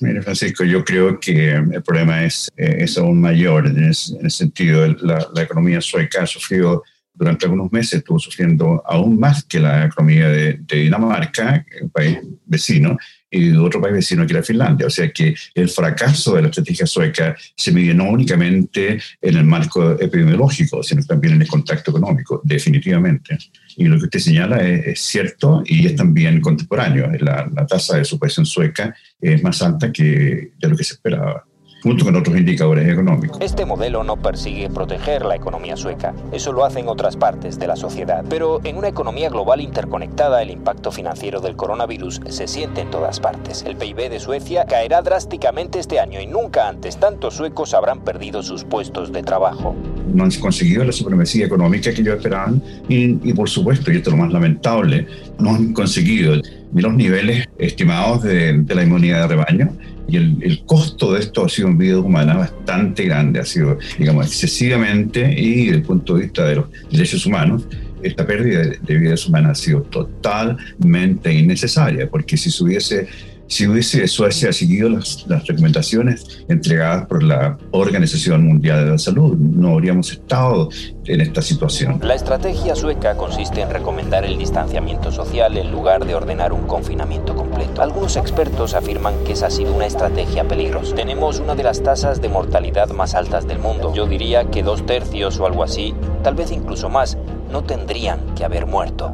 Mire, 0.00 0.22
Francisco, 0.22 0.64
yo 0.64 0.82
creo 0.84 1.20
que 1.20 1.52
el 1.52 1.82
problema 1.82 2.24
es, 2.24 2.50
eh, 2.56 2.78
es 2.80 2.96
aún 2.96 3.20
mayor 3.20 3.66
en, 3.66 3.84
el 3.84 4.30
sentido. 4.30 4.86
La, 5.02 5.26
la 5.34 5.42
economía 5.42 5.80
sueca 5.80 6.22
ha 6.22 6.26
sufrido 6.26 6.82
durante 7.20 7.44
algunos 7.44 7.70
meses 7.70 7.98
estuvo 7.98 8.18
sufriendo 8.18 8.82
aún 8.86 9.18
más 9.20 9.44
que 9.44 9.60
la 9.60 9.84
economía 9.84 10.26
de, 10.30 10.58
Dinamarca, 10.66 11.66
un 11.82 11.90
país 11.90 12.18
vecino, 12.46 12.96
y 13.30 13.52
otro 13.52 13.78
país 13.78 13.92
vecino 13.92 14.26
que 14.26 14.32
era 14.32 14.42
Finlandia. 14.42 14.86
O 14.86 14.90
sea 14.90 15.12
que 15.12 15.34
el 15.54 15.68
fracaso 15.68 16.34
de 16.34 16.42
la 16.42 16.48
estrategia 16.48 16.86
sueca 16.86 17.36
se 17.54 17.72
mide 17.72 17.92
no 17.92 18.08
únicamente 18.08 18.98
en 19.20 19.36
el 19.36 19.44
marco 19.44 20.00
epidemiológico, 20.00 20.82
sino 20.82 21.04
también 21.04 21.34
en 21.34 21.42
el 21.42 21.48
contacto 21.48 21.90
económico, 21.90 22.40
definitivamente. 22.42 23.36
Y 23.76 23.84
lo 23.84 23.98
que 23.98 24.04
usted 24.04 24.20
señala 24.20 24.66
es, 24.66 25.02
cierto 25.02 25.62
y 25.66 25.86
es 25.86 25.96
también 25.96 26.40
contemporáneo. 26.40 27.06
La, 27.20 27.46
la 27.54 27.66
tasa 27.66 27.98
de 27.98 28.04
superación 28.06 28.46
sueca 28.46 28.94
es 29.20 29.42
más 29.42 29.60
alta 29.60 29.92
que 29.92 30.52
de 30.58 30.68
lo 30.68 30.74
que 30.74 30.84
se 30.84 30.94
esperaba 30.94 31.44
junto 31.82 32.04
con 32.04 32.16
otros 32.16 32.36
indicadores 32.36 32.88
económicos. 32.88 33.38
Este 33.40 33.64
modelo 33.64 34.04
no 34.04 34.16
persigue 34.16 34.70
proteger 34.70 35.24
la 35.24 35.36
economía 35.36 35.76
sueca, 35.76 36.14
eso 36.32 36.52
lo 36.52 36.64
hacen 36.64 36.88
otras 36.88 37.16
partes 37.16 37.58
de 37.58 37.66
la 37.66 37.76
sociedad. 37.76 38.24
Pero 38.28 38.60
en 38.64 38.76
una 38.76 38.88
economía 38.88 39.30
global 39.30 39.60
interconectada, 39.60 40.42
el 40.42 40.50
impacto 40.50 40.92
financiero 40.92 41.40
del 41.40 41.56
coronavirus 41.56 42.20
se 42.28 42.46
siente 42.46 42.80
en 42.80 42.90
todas 42.90 43.20
partes. 43.20 43.64
El 43.66 43.76
PIB 43.76 44.10
de 44.10 44.20
Suecia 44.20 44.64
caerá 44.64 45.02
drásticamente 45.02 45.78
este 45.78 46.00
año 46.00 46.20
y 46.20 46.26
nunca 46.26 46.68
antes 46.68 46.98
tantos 46.98 47.34
suecos 47.34 47.74
habrán 47.74 48.00
perdido 48.00 48.42
sus 48.42 48.64
puestos 48.64 49.12
de 49.12 49.22
trabajo. 49.22 49.74
No 50.12 50.24
han 50.24 50.30
conseguido 50.32 50.84
la 50.84 50.92
supremacía 50.92 51.46
económica 51.46 51.92
que 51.92 52.00
ellos 52.00 52.16
esperaban 52.16 52.62
y, 52.88 53.32
por 53.32 53.48
supuesto, 53.48 53.92
y 53.92 53.96
esto 53.96 54.10
es 54.10 54.16
lo 54.16 54.22
más 54.22 54.32
lamentable, 54.32 55.06
no 55.38 55.50
han 55.50 55.72
conseguido 55.72 56.34
los 56.72 56.94
niveles 56.94 57.48
estimados 57.58 58.22
de, 58.22 58.58
de 58.58 58.74
la 58.74 58.82
inmunidad 58.82 59.22
de 59.22 59.28
rebaño 59.28 59.70
y 60.10 60.16
el, 60.16 60.62
costo 60.66 61.12
de 61.12 61.20
esto 61.20 61.44
ha 61.44 61.48
sido 61.48 61.68
en 61.68 61.78
vida 61.78 61.98
humana 61.98 62.36
bastante 62.36 63.04
grande, 63.04 63.40
ha 63.40 63.44
sido, 63.44 63.78
digamos, 63.98 64.26
excesivamente 64.26 65.32
y 65.32 65.66
desde 65.66 65.76
el 65.76 65.82
punto 65.82 66.14
de 66.16 66.22
vista 66.22 66.44
de 66.44 66.56
los 66.56 66.66
derechos 66.90 67.26
humanos, 67.26 67.62
esta 68.02 68.26
pérdida 68.26 68.62
de 68.80 68.96
vidas 68.96 69.26
humanas 69.26 69.60
ha 69.60 69.62
sido 69.62 69.82
totalmente 69.82 71.32
innecesaria, 71.32 72.08
porque 72.08 72.36
si 72.36 72.50
se 72.50 72.64
hubiese 72.64 73.08
si 73.50 73.66
hubiese 73.66 74.06
Suecia 74.06 74.52
seguido 74.52 74.88
las, 74.88 75.26
las, 75.26 75.44
recomendaciones 75.44 76.44
entregadas 76.48 77.06
por 77.06 77.24
la 77.24 77.58
Organización 77.72 78.46
Mundial 78.46 78.84
de 78.84 78.90
la 78.92 78.98
Salud, 78.98 79.36
no 79.36 79.70
habríamos 79.70 80.12
estado 80.12 80.68
en 81.04 81.20
esta 81.20 81.42
situación. 81.42 81.98
La 82.00 82.14
estrategia 82.14 82.76
sueca 82.76 83.16
consiste 83.16 83.60
en 83.60 83.70
recomendar 83.70 84.24
el 84.24 84.38
distanciamiento 84.38 85.10
social 85.10 85.58
en 85.58 85.72
lugar 85.72 86.06
de 86.06 86.14
ordenar 86.14 86.52
un 86.52 86.68
confinamiento 86.68 87.34
completo. 87.34 87.82
Algunos 87.82 88.16
expertos 88.16 88.74
afirman 88.74 89.14
que 89.26 89.32
esa 89.32 89.48
ha 89.48 89.50
sido 89.50 89.74
una 89.74 89.86
estrategia 89.86 90.46
peligrosa. 90.46 90.94
Tenemos 90.94 91.40
una 91.40 91.56
de 91.56 91.64
las 91.64 91.82
tasas 91.82 92.20
de 92.22 92.28
mortalidad 92.28 92.90
más 92.90 93.16
altas 93.16 93.48
del 93.48 93.58
mundo. 93.58 93.92
Yo 93.92 94.06
diría 94.06 94.44
que 94.44 94.62
dos 94.62 94.86
tercios 94.86 95.40
o 95.40 95.46
algo 95.46 95.64
así, 95.64 95.92
tal 96.22 96.36
vez 96.36 96.52
incluso 96.52 96.88
más, 96.88 97.18
no 97.50 97.64
tendrían 97.64 98.20
que 98.36 98.44
haber 98.44 98.66
muerto. 98.66 99.12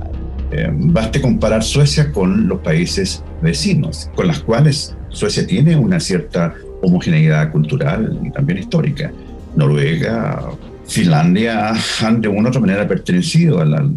Eh, 0.52 0.70
baste 0.72 1.20
comparar 1.20 1.62
Suecia 1.62 2.12
con 2.12 2.46
los 2.46 2.60
países 2.60 3.22
vecinos, 3.42 4.10
con 4.14 4.28
las 4.28 4.40
cuales 4.40 4.96
Suecia 5.08 5.46
tiene 5.46 5.76
una 5.76 5.98
cierta 5.98 6.54
homogeneidad 6.82 7.50
cultural 7.50 8.20
y 8.22 8.30
también 8.30 8.58
histórica. 8.58 9.12
Noruega, 9.56 10.50
Finlandia 10.86 11.74
han 12.00 12.20
de 12.20 12.28
una 12.28 12.44
u 12.44 12.48
otra 12.48 12.60
manera 12.60 12.86
pertenecido 12.86 13.60
al, 13.60 13.96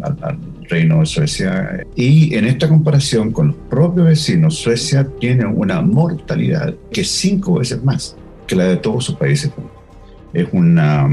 reino 0.68 1.00
de 1.00 1.06
Suecia. 1.06 1.84
Y 1.96 2.34
en 2.34 2.44
esta 2.46 2.68
comparación 2.68 3.32
con 3.32 3.48
los 3.48 3.56
propios 3.68 4.06
vecinos, 4.06 4.56
Suecia 4.56 5.06
tiene 5.18 5.44
una 5.44 5.80
mortalidad 5.82 6.74
que 6.92 7.00
es 7.00 7.10
cinco 7.10 7.58
veces 7.58 7.82
más 7.82 8.16
que 8.46 8.54
la 8.54 8.64
de 8.64 8.76
todos 8.76 9.04
sus 9.04 9.16
países. 9.16 9.50
Es 10.32 10.46
una 10.52 11.08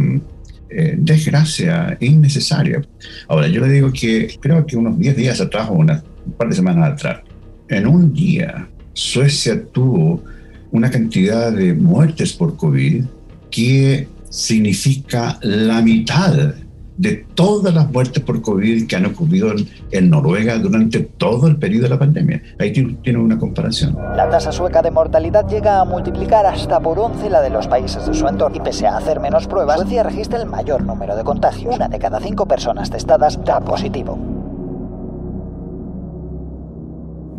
eh, 0.70 0.96
desgracia 0.98 1.98
innecesaria. 2.00 2.82
Ahora, 3.28 3.48
yo 3.48 3.62
le 3.62 3.72
digo 3.72 3.92
que 3.92 4.38
creo 4.40 4.66
que 4.66 4.78
unos 4.78 5.00
10 5.00 5.16
días 5.16 5.42
atrás 5.42 5.70
o 5.70 5.74
una, 5.74 6.04
un 6.26 6.34
par 6.34 6.50
de 6.50 6.56
semanas 6.56 6.94
atrás, 6.94 7.22
en 7.70 7.88
un 7.88 8.14
día, 8.14 8.68
Suecia 8.94 9.64
tuvo 9.72 10.24
una 10.72 10.90
cantidad 10.90 11.52
de 11.52 11.74
muertes 11.74 12.34
por 12.34 12.58
COVID 12.58 13.04
que 13.50 14.08
significa 14.30 15.40
la 15.42 15.82
mitad 15.82 16.56
de 16.98 17.26
todas 17.36 17.74
las 17.74 17.92
muertes 17.92 18.24
por 18.24 18.42
COVID 18.42 18.88
que 18.88 18.96
han 18.96 19.06
ocurrido 19.06 19.54
en, 19.92 20.10
Noruega 20.10 20.58
durante 20.58 21.00
todo 21.02 21.48
el 21.48 21.58
periodo 21.58 21.84
de 21.84 21.90
la 21.90 22.00
pandemia. 22.00 22.42
Ahí 22.60 22.72
tiene 22.72 23.20
una 23.20 23.38
comparación. 23.38 23.96
La 24.16 24.30
tasa 24.30 24.52
sueca 24.52 24.82
de 24.82 24.90
mortalidad 24.90 25.48
llega 25.48 25.80
a 25.80 25.86
multiplicar 25.86 26.46
hasta 26.46 26.80
por 26.80 26.98
11 26.98 27.30
la 27.30 27.42
de 27.42 27.50
los 27.50 27.68
países 27.68 28.06
de 28.06 28.14
su 28.14 28.28
entorno 28.28 28.58
y 28.58 28.62
pese 28.62 28.88
a 28.88 28.98
hacer 28.98 29.20
menos 29.20 29.48
pruebas, 29.48 29.78
Suecia 29.78 30.04
registra 30.04 30.42
el 30.42 30.48
mayor 30.48 30.84
número 30.84 31.16
de 31.16 31.24
contagios. 31.24 31.76
Una 31.76 31.88
de 31.88 32.00
cada 32.00 32.20
cinco 32.20 32.48
personas 32.48 32.90
testadas 32.90 33.44
da 33.44 33.60
positivo. 33.60 34.18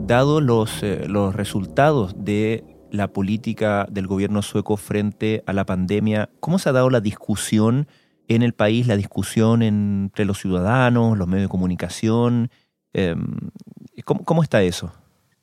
Dado 0.06 0.40
los, 0.40 0.82
eh, 0.82 1.04
los 1.06 1.34
resultados 1.34 2.14
de 2.16 2.64
la 2.90 3.08
política 3.08 3.86
del 3.90 4.06
gobierno 4.06 4.42
sueco 4.42 4.76
frente 4.76 5.42
a 5.46 5.52
la 5.52 5.66
pandemia, 5.66 6.30
¿cómo 6.40 6.58
se 6.58 6.68
ha 6.68 6.72
dado 6.72 6.90
la 6.90 7.00
discusión 7.00 7.86
en 8.28 8.42
el 8.42 8.52
país, 8.52 8.86
la 8.86 8.96
discusión 8.96 9.62
entre 9.62 10.24
los 10.24 10.38
ciudadanos, 10.38 11.18
los 11.18 11.26
medios 11.26 11.46
de 11.46 11.50
comunicación? 11.50 12.50
Em, 12.92 13.26
¿cómo, 14.04 14.42
está 14.42 14.62
eso? 14.62 14.92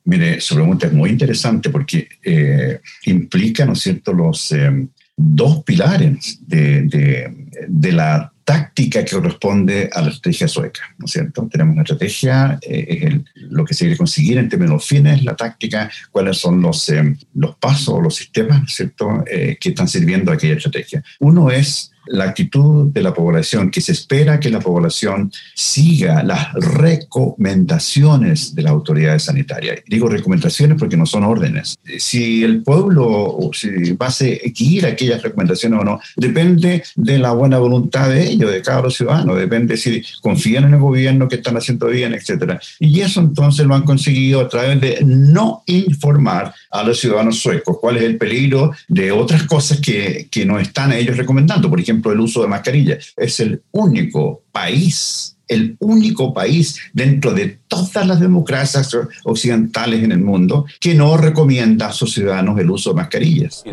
Mire, 0.04 0.40
su 0.40 0.54
pregunta 0.54 0.86
es 0.86 0.92
muy 0.92 1.10
interesante 1.10 1.70
porque 1.70 2.08
eh, 2.24 2.80
implica, 3.04 3.66
¿no 3.66 3.72
es 3.72 3.80
cierto?, 3.80 4.12
los 4.12 4.52
em, 4.52 4.88
dos 5.16 5.64
pilares 5.64 6.38
de, 6.46 7.48
de 7.68 7.92
la 7.92 8.32
táctica 8.46 9.04
que 9.04 9.16
corresponde 9.16 9.90
a 9.92 10.02
la 10.02 10.10
estrategia 10.10 10.46
sueca, 10.46 10.80
¿no 10.98 11.06
es 11.06 11.10
cierto? 11.10 11.48
Tenemos 11.50 11.72
una 11.72 11.82
estrategia, 11.82 12.56
eh, 12.62 12.86
es 12.88 13.02
el, 13.02 13.24
lo 13.34 13.64
que 13.64 13.74
se 13.74 13.86
quiere 13.86 13.96
conseguir 13.96 14.38
en 14.38 14.48
términos 14.48 14.82
de 14.82 14.96
fines, 14.96 15.24
la 15.24 15.34
táctica, 15.34 15.90
cuáles 16.12 16.38
son 16.38 16.62
los, 16.62 16.88
eh, 16.90 17.16
los 17.34 17.56
pasos, 17.56 18.00
los 18.00 18.14
sistemas, 18.14 18.60
¿no 18.60 18.66
es 18.66 18.74
cierto?, 18.74 19.24
eh, 19.28 19.58
que 19.60 19.70
están 19.70 19.88
sirviendo 19.88 20.30
a 20.30 20.34
aquella 20.34 20.54
estrategia. 20.54 21.02
Uno 21.18 21.50
es 21.50 21.90
la 22.06 22.24
actitud 22.24 22.92
de 22.92 23.02
la 23.02 23.14
población, 23.14 23.70
que 23.70 23.80
se 23.80 23.92
espera 23.92 24.40
que 24.40 24.50
la 24.50 24.60
población 24.60 25.32
siga 25.54 26.22
las 26.22 26.52
recomendaciones 26.54 28.54
de 28.54 28.62
las 28.62 28.72
autoridades 28.72 29.24
sanitarias. 29.24 29.80
Digo 29.86 30.08
recomendaciones 30.08 30.78
porque 30.78 30.96
no 30.96 31.06
son 31.06 31.24
órdenes. 31.24 31.76
Si 31.98 32.42
el 32.42 32.62
pueblo 32.62 33.36
si 33.52 33.92
va 33.92 34.06
a 34.06 34.10
seguir 34.10 34.86
aquellas 34.86 35.22
recomendaciones 35.22 35.80
o 35.80 35.84
no, 35.84 36.00
depende 36.16 36.82
de 36.94 37.18
la 37.18 37.32
buena 37.32 37.58
voluntad 37.58 38.10
de 38.10 38.28
ellos, 38.28 38.50
de 38.50 38.62
cada 38.62 38.88
ciudadano, 38.90 39.34
depende 39.34 39.76
si 39.76 40.02
confían 40.20 40.64
en 40.64 40.74
el 40.74 40.80
gobierno 40.80 41.28
que 41.28 41.36
están 41.36 41.56
haciendo 41.56 41.88
bien, 41.88 42.14
etc. 42.14 42.58
Y 42.78 43.00
eso 43.00 43.20
entonces 43.20 43.66
lo 43.66 43.74
han 43.74 43.84
conseguido 43.84 44.40
a 44.40 44.48
través 44.48 44.80
de 44.80 44.98
no 45.04 45.62
informar 45.66 46.54
a 46.70 46.82
los 46.82 47.00
ciudadanos 47.00 47.38
suecos 47.38 47.78
cuál 47.80 47.96
es 47.96 48.02
el 48.02 48.16
peligro 48.16 48.72
de 48.88 49.12
otras 49.12 49.44
cosas 49.44 49.80
que, 49.80 50.28
que 50.30 50.44
no 50.44 50.58
están 50.58 50.92
ellos 50.92 51.16
recomendando. 51.16 51.70
Por 51.70 51.80
ejemplo, 51.80 51.95
el 52.12 52.20
uso 52.20 52.42
de 52.42 52.48
mascarilla. 52.48 52.98
Es 53.16 53.40
el 53.40 53.62
único 53.72 54.42
país 54.52 55.36
el 55.48 55.76
único 55.78 56.34
país 56.34 56.80
dentro 56.92 57.32
de 57.32 57.60
todas 57.68 58.06
las 58.06 58.20
democracias 58.20 58.96
occidentales 59.24 60.02
en 60.02 60.12
el 60.12 60.20
mundo 60.20 60.66
que 60.80 60.94
no 60.94 61.16
recomienda 61.16 61.88
a 61.88 61.92
sus 61.92 62.14
ciudadanos 62.14 62.58
el 62.58 62.70
uso 62.70 62.90
de 62.90 62.96
mascarillas. 62.96 63.64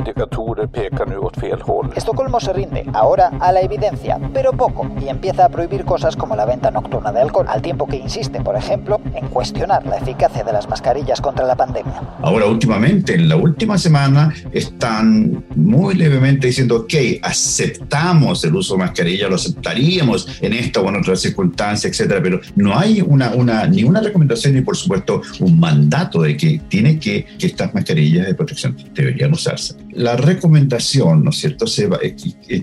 Estocolmo 1.96 2.40
se 2.40 2.54
rinde 2.54 2.86
ahora 2.94 3.32
a 3.40 3.52
la 3.52 3.62
evidencia, 3.62 4.20
pero 4.34 4.52
poco, 4.54 4.90
y 5.02 5.10
empieza 5.10 5.46
a 5.46 5.50
prohibir 5.50 5.86
cosas 5.86 6.16
como 6.16 6.36
la 6.36 6.46
venta 6.46 6.72
nocturna 6.72 7.12
de 7.12 7.22
alcohol, 7.22 7.46
al 7.48 7.62
tiempo 7.62 7.88
que 7.88 7.98
insiste, 7.98 8.42
por 8.42 8.56
ejemplo, 8.56 9.00
en 9.14 9.28
cuestionar 9.28 9.86
la 9.86 9.98
eficacia 9.98 10.44
de 10.44 10.54
las 10.54 10.68
mascarillas 10.68 11.22
contra 11.22 11.46
la 11.46 11.56
pandemia. 11.56 12.02
Ahora, 12.22 12.46
últimamente, 12.46 13.16
en 13.16 13.30
la 13.30 13.36
última 13.36 13.78
semana, 13.78 14.34
están 14.52 15.46
muy 15.56 15.96
levemente 15.96 16.48
diciendo, 16.48 16.78
ok, 16.82 16.94
aceptamos 17.22 18.44
el 18.44 18.56
uso 18.56 18.74
de 18.74 18.80
mascarilla, 18.80 19.30
lo 19.30 19.36
aceptaríamos 19.36 20.28
en 20.42 20.54
esta 20.54 20.82
o 20.82 20.90
en 20.90 20.96
otra 20.98 21.16
circunstancia 21.16 21.54
etcétera, 21.90 22.22
pero 22.22 22.40
no 22.56 22.78
hay 22.78 23.02
una, 23.02 23.32
una, 23.32 23.66
ni 23.84 23.90
una 23.90 24.02
recomendación 24.02 24.54
ni, 24.54 24.62
por 24.62 24.78
supuesto, 24.78 25.22
un 25.40 25.60
mandato 25.60 26.22
de 26.22 26.38
que 26.38 26.62
tiene 26.70 27.00
que, 27.00 27.26
que 27.38 27.48
estas 27.48 27.74
mascarillas 27.74 28.28
de 28.28 28.36
protección 28.36 28.76
deberían 28.94 29.34
usarse. 29.34 29.76
La 29.92 30.16
recomendación, 30.16 31.24
¿no 31.24 31.30
es 31.30 31.38
cierto?, 31.38 31.68
se 31.68 31.90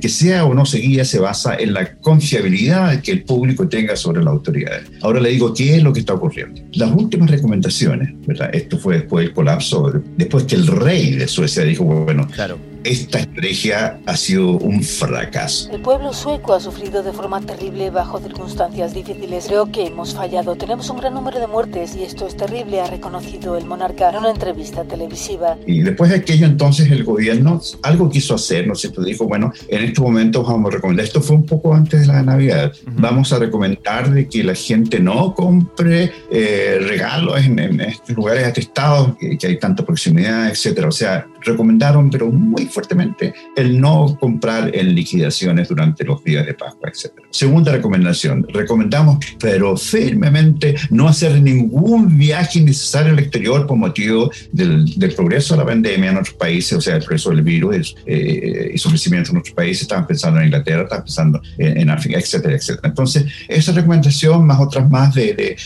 que 0.01 0.09
sea 0.09 0.45
o 0.45 0.55
no 0.55 0.65
seguida 0.65 1.05
se 1.05 1.21
basa 1.21 1.57
en 1.57 1.75
la 1.75 1.95
confiabilidad 1.97 3.01
que 3.03 3.13
el 3.13 3.23
público 3.25 3.69
tenga 3.69 3.97
sobre 3.97 4.23
las 4.23 4.33
autoridades. 4.33 4.91
Ahora 5.03 5.21
le 5.21 5.31
digo, 5.31 5.53
¿qué 5.55 5.77
es 5.77 5.83
lo 5.83 5.93
que 5.93 6.01
está 6.01 6.15
ocurriendo? 6.15 6.63
Las 6.73 6.91
últimas 6.93 7.31
recomendaciones, 7.31 8.15
¿verdad? 8.27 8.51
Esto 8.53 8.79
fue 8.79 8.95
después 8.99 9.27
del 9.27 9.35
colapso, 9.35 9.93
después 10.17 10.45
que 10.45 10.57
el 10.57 10.67
rey 10.67 11.13
de 11.13 11.29
Suecia 11.29 11.65
dijo, 11.65 11.85
bueno, 11.85 12.27
claro 12.29 12.70
esta 12.85 13.21
estrategia 13.21 14.01
ha 14.07 14.17
sido 14.17 14.53
un 14.53 14.83
fracaso. 14.83 15.71
El 15.73 15.81
pueblo 15.81 16.13
sueco 16.13 16.55
ha 16.55 16.61
sufrido 16.61 17.03
de 17.03 17.13
forma 17.13 17.41
terrible 17.41 17.91
bajo 17.91 18.21
circunstancias 18.21 18.95
difíciles. 18.95 19.47
Creo 19.47 19.71
que 19.71 19.87
hemos 19.87 20.15
fallado. 20.15 20.57
Tenemos 20.57 20.89
un 20.91 20.99
gran 20.99 21.15
número 21.15 21.39
de 21.39 21.47
muertes 21.47 21.95
y 21.95 22.05
esto 22.05 22.27
es 22.27 22.37
terrible, 22.37 22.81
ha 22.81 22.87
reconocido 22.87 23.57
el 23.57 23.67
monarca 23.67 24.11
en 24.11 24.17
una 24.17 24.31
entrevista 24.31 24.85
televisiva. 24.85 25.59
Y 25.67 25.81
después 25.81 26.11
de 26.11 26.17
aquello 26.17 26.47
entonces 26.47 26.91
el 26.91 27.05
gobierno 27.05 27.61
algo 27.83 28.09
quiso 28.09 28.35
hacer, 28.35 28.67
¿no 28.67 28.73
es 28.73 28.81
cierto? 28.81 29.03
Dijo, 29.03 29.27
bueno, 29.27 29.53
en 29.69 29.85
este 29.85 30.01
momento 30.01 30.43
vamos 30.43 30.73
a 30.73 30.77
recomendar, 30.77 31.05
esto 31.05 31.21
fue 31.21 31.37
un 31.37 31.47
poco 31.47 31.75
antes 31.75 32.01
de 32.01 32.07
la 32.07 32.23
Navidad, 32.23 32.73
vamos 32.87 33.33
a 33.33 33.39
recomendar 33.39 34.11
de 34.11 34.29
que 34.29 34.43
la 34.43 34.55
gente 34.55 35.01
no 35.01 35.35
compre 35.35 36.13
eh, 36.31 36.79
regalos 36.81 37.39
en, 37.45 37.81
estos 37.81 38.17
lugares 38.17 38.47
atestados, 38.47 39.17
que, 39.19 39.37
que 39.37 39.47
hay 39.47 39.59
tanta 39.59 39.85
proximidad, 39.85 40.49
etcétera. 40.49 40.89
O 40.89 40.93
sea, 40.93 41.27
recomendaron, 41.43 42.11
pero 42.11 42.31
muy 42.31 42.67
fuertemente, 42.67 43.35
el 43.57 43.81
no 43.81 44.17
comprar 44.21 44.75
en 44.75 44.95
liquidaciones 44.95 45.69
durante 45.69 46.05
los 46.05 46.23
días 46.25 46.47
de 46.47 46.55
Pascua, 46.55 46.89
etc. 46.89 47.13
Segunda 47.31 47.73
recomendación, 47.73 48.47
recomendamos, 48.53 49.19
pero 49.39 49.77
firmemente, 49.77 50.77
no 50.91 51.09
hacer 51.09 51.41
ningún 51.41 52.19
viaje 52.19 52.59
innecesario 52.59 53.13
al 53.13 53.19
exterior 53.19 53.67
por 53.67 53.77
motivo 53.77 54.31
del, 54.53 54.87
progreso 55.17 55.55
de 55.55 55.61
la 55.61 55.67
pandemia 55.67 56.11
en 56.11 56.17
otros 56.19 56.35
países, 56.35 56.73
o 56.79 56.81
sea, 56.81 56.97
el 56.97 57.01
progreso 57.01 57.31
del 57.31 57.43
virus 57.43 57.97
eh, 58.07 58.71
y 58.75 58.79
su 58.79 58.89
crecimiento 58.89 59.33
en 59.33 59.39
otros 59.39 59.55
países. 59.55 59.83
Estaban 59.83 60.07
pensando 60.07 60.39
en 60.39 60.47
Inglaterra, 60.47 60.83
estaban 60.83 61.05
pensando 61.05 61.43
en, 61.59 61.91
África, 61.91 62.19
etcétera, 62.19 62.55
etcétera. 62.55 62.89
Entonces, 62.89 63.25
esa 63.49 63.73
recomendación, 63.73 64.47
más 64.47 64.61
otras 64.61 64.89
más 64.89 65.15
de, 65.15 65.57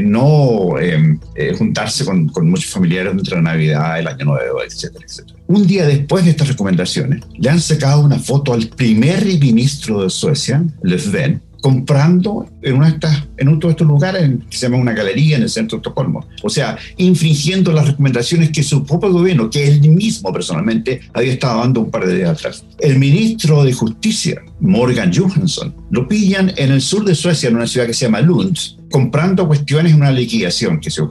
no 0.00 0.78
em, 0.78 1.18
eh, 1.34 1.54
juntarse 1.56 2.04
con, 2.04 2.28
con 2.28 2.48
muchos 2.48 2.70
familiares 2.70 3.12
entre 3.12 3.36
la 3.36 3.42
Navidad, 3.42 3.98
el 3.98 4.06
Año 4.08 4.24
Nuevo, 4.24 4.62
etcétera, 4.62 5.04
etcétera. 5.04 5.17
Un 5.46 5.66
día 5.66 5.86
después 5.86 6.24
de 6.24 6.32
estas 6.32 6.48
recomendaciones, 6.48 7.22
le 7.36 7.50
han 7.50 7.60
sacado 7.60 8.02
una 8.02 8.18
foto 8.18 8.52
al 8.52 8.68
primer 8.68 9.24
ministro 9.24 10.02
de 10.02 10.10
Suecia, 10.10 10.64
Löfven, 10.82 11.40
comprando 11.60 12.48
en, 12.62 12.76
una 12.76 12.98
en 13.36 13.48
uno 13.48 13.58
de 13.58 13.70
estos 13.70 13.86
lugares 13.86 14.30
que 14.48 14.56
se 14.56 14.66
llama 14.66 14.78
una 14.78 14.92
galería 14.92 15.36
en 15.36 15.42
el 15.42 15.48
centro 15.48 15.76
de 15.76 15.80
Estocolmo. 15.80 16.26
O 16.42 16.50
sea, 16.50 16.78
infringiendo 16.96 17.72
las 17.72 17.88
recomendaciones 17.88 18.50
que 18.50 18.62
su 18.62 18.84
propio 18.84 19.12
gobierno, 19.12 19.50
que 19.50 19.66
él 19.66 19.80
mismo 19.88 20.32
personalmente 20.32 21.00
había 21.12 21.32
estado 21.32 21.60
dando 21.60 21.80
un 21.80 21.90
par 21.90 22.06
de 22.06 22.16
días 22.16 22.30
atrás. 22.30 22.64
El 22.78 22.98
ministro 22.98 23.64
de 23.64 23.72
Justicia, 23.72 24.40
Morgan 24.60 25.12
Johansson, 25.12 25.74
lo 25.90 26.06
pillan 26.06 26.52
en 26.56 26.72
el 26.72 26.80
sur 26.80 27.04
de 27.04 27.14
Suecia, 27.14 27.48
en 27.48 27.56
una 27.56 27.66
ciudad 27.66 27.86
que 27.86 27.94
se 27.94 28.06
llama 28.06 28.20
Lund, 28.20 28.56
comprando 28.90 29.46
cuestiones 29.46 29.92
en 29.92 29.98
una 29.98 30.12
liquidación 30.12 30.80
que 30.80 30.90
se 30.90 31.02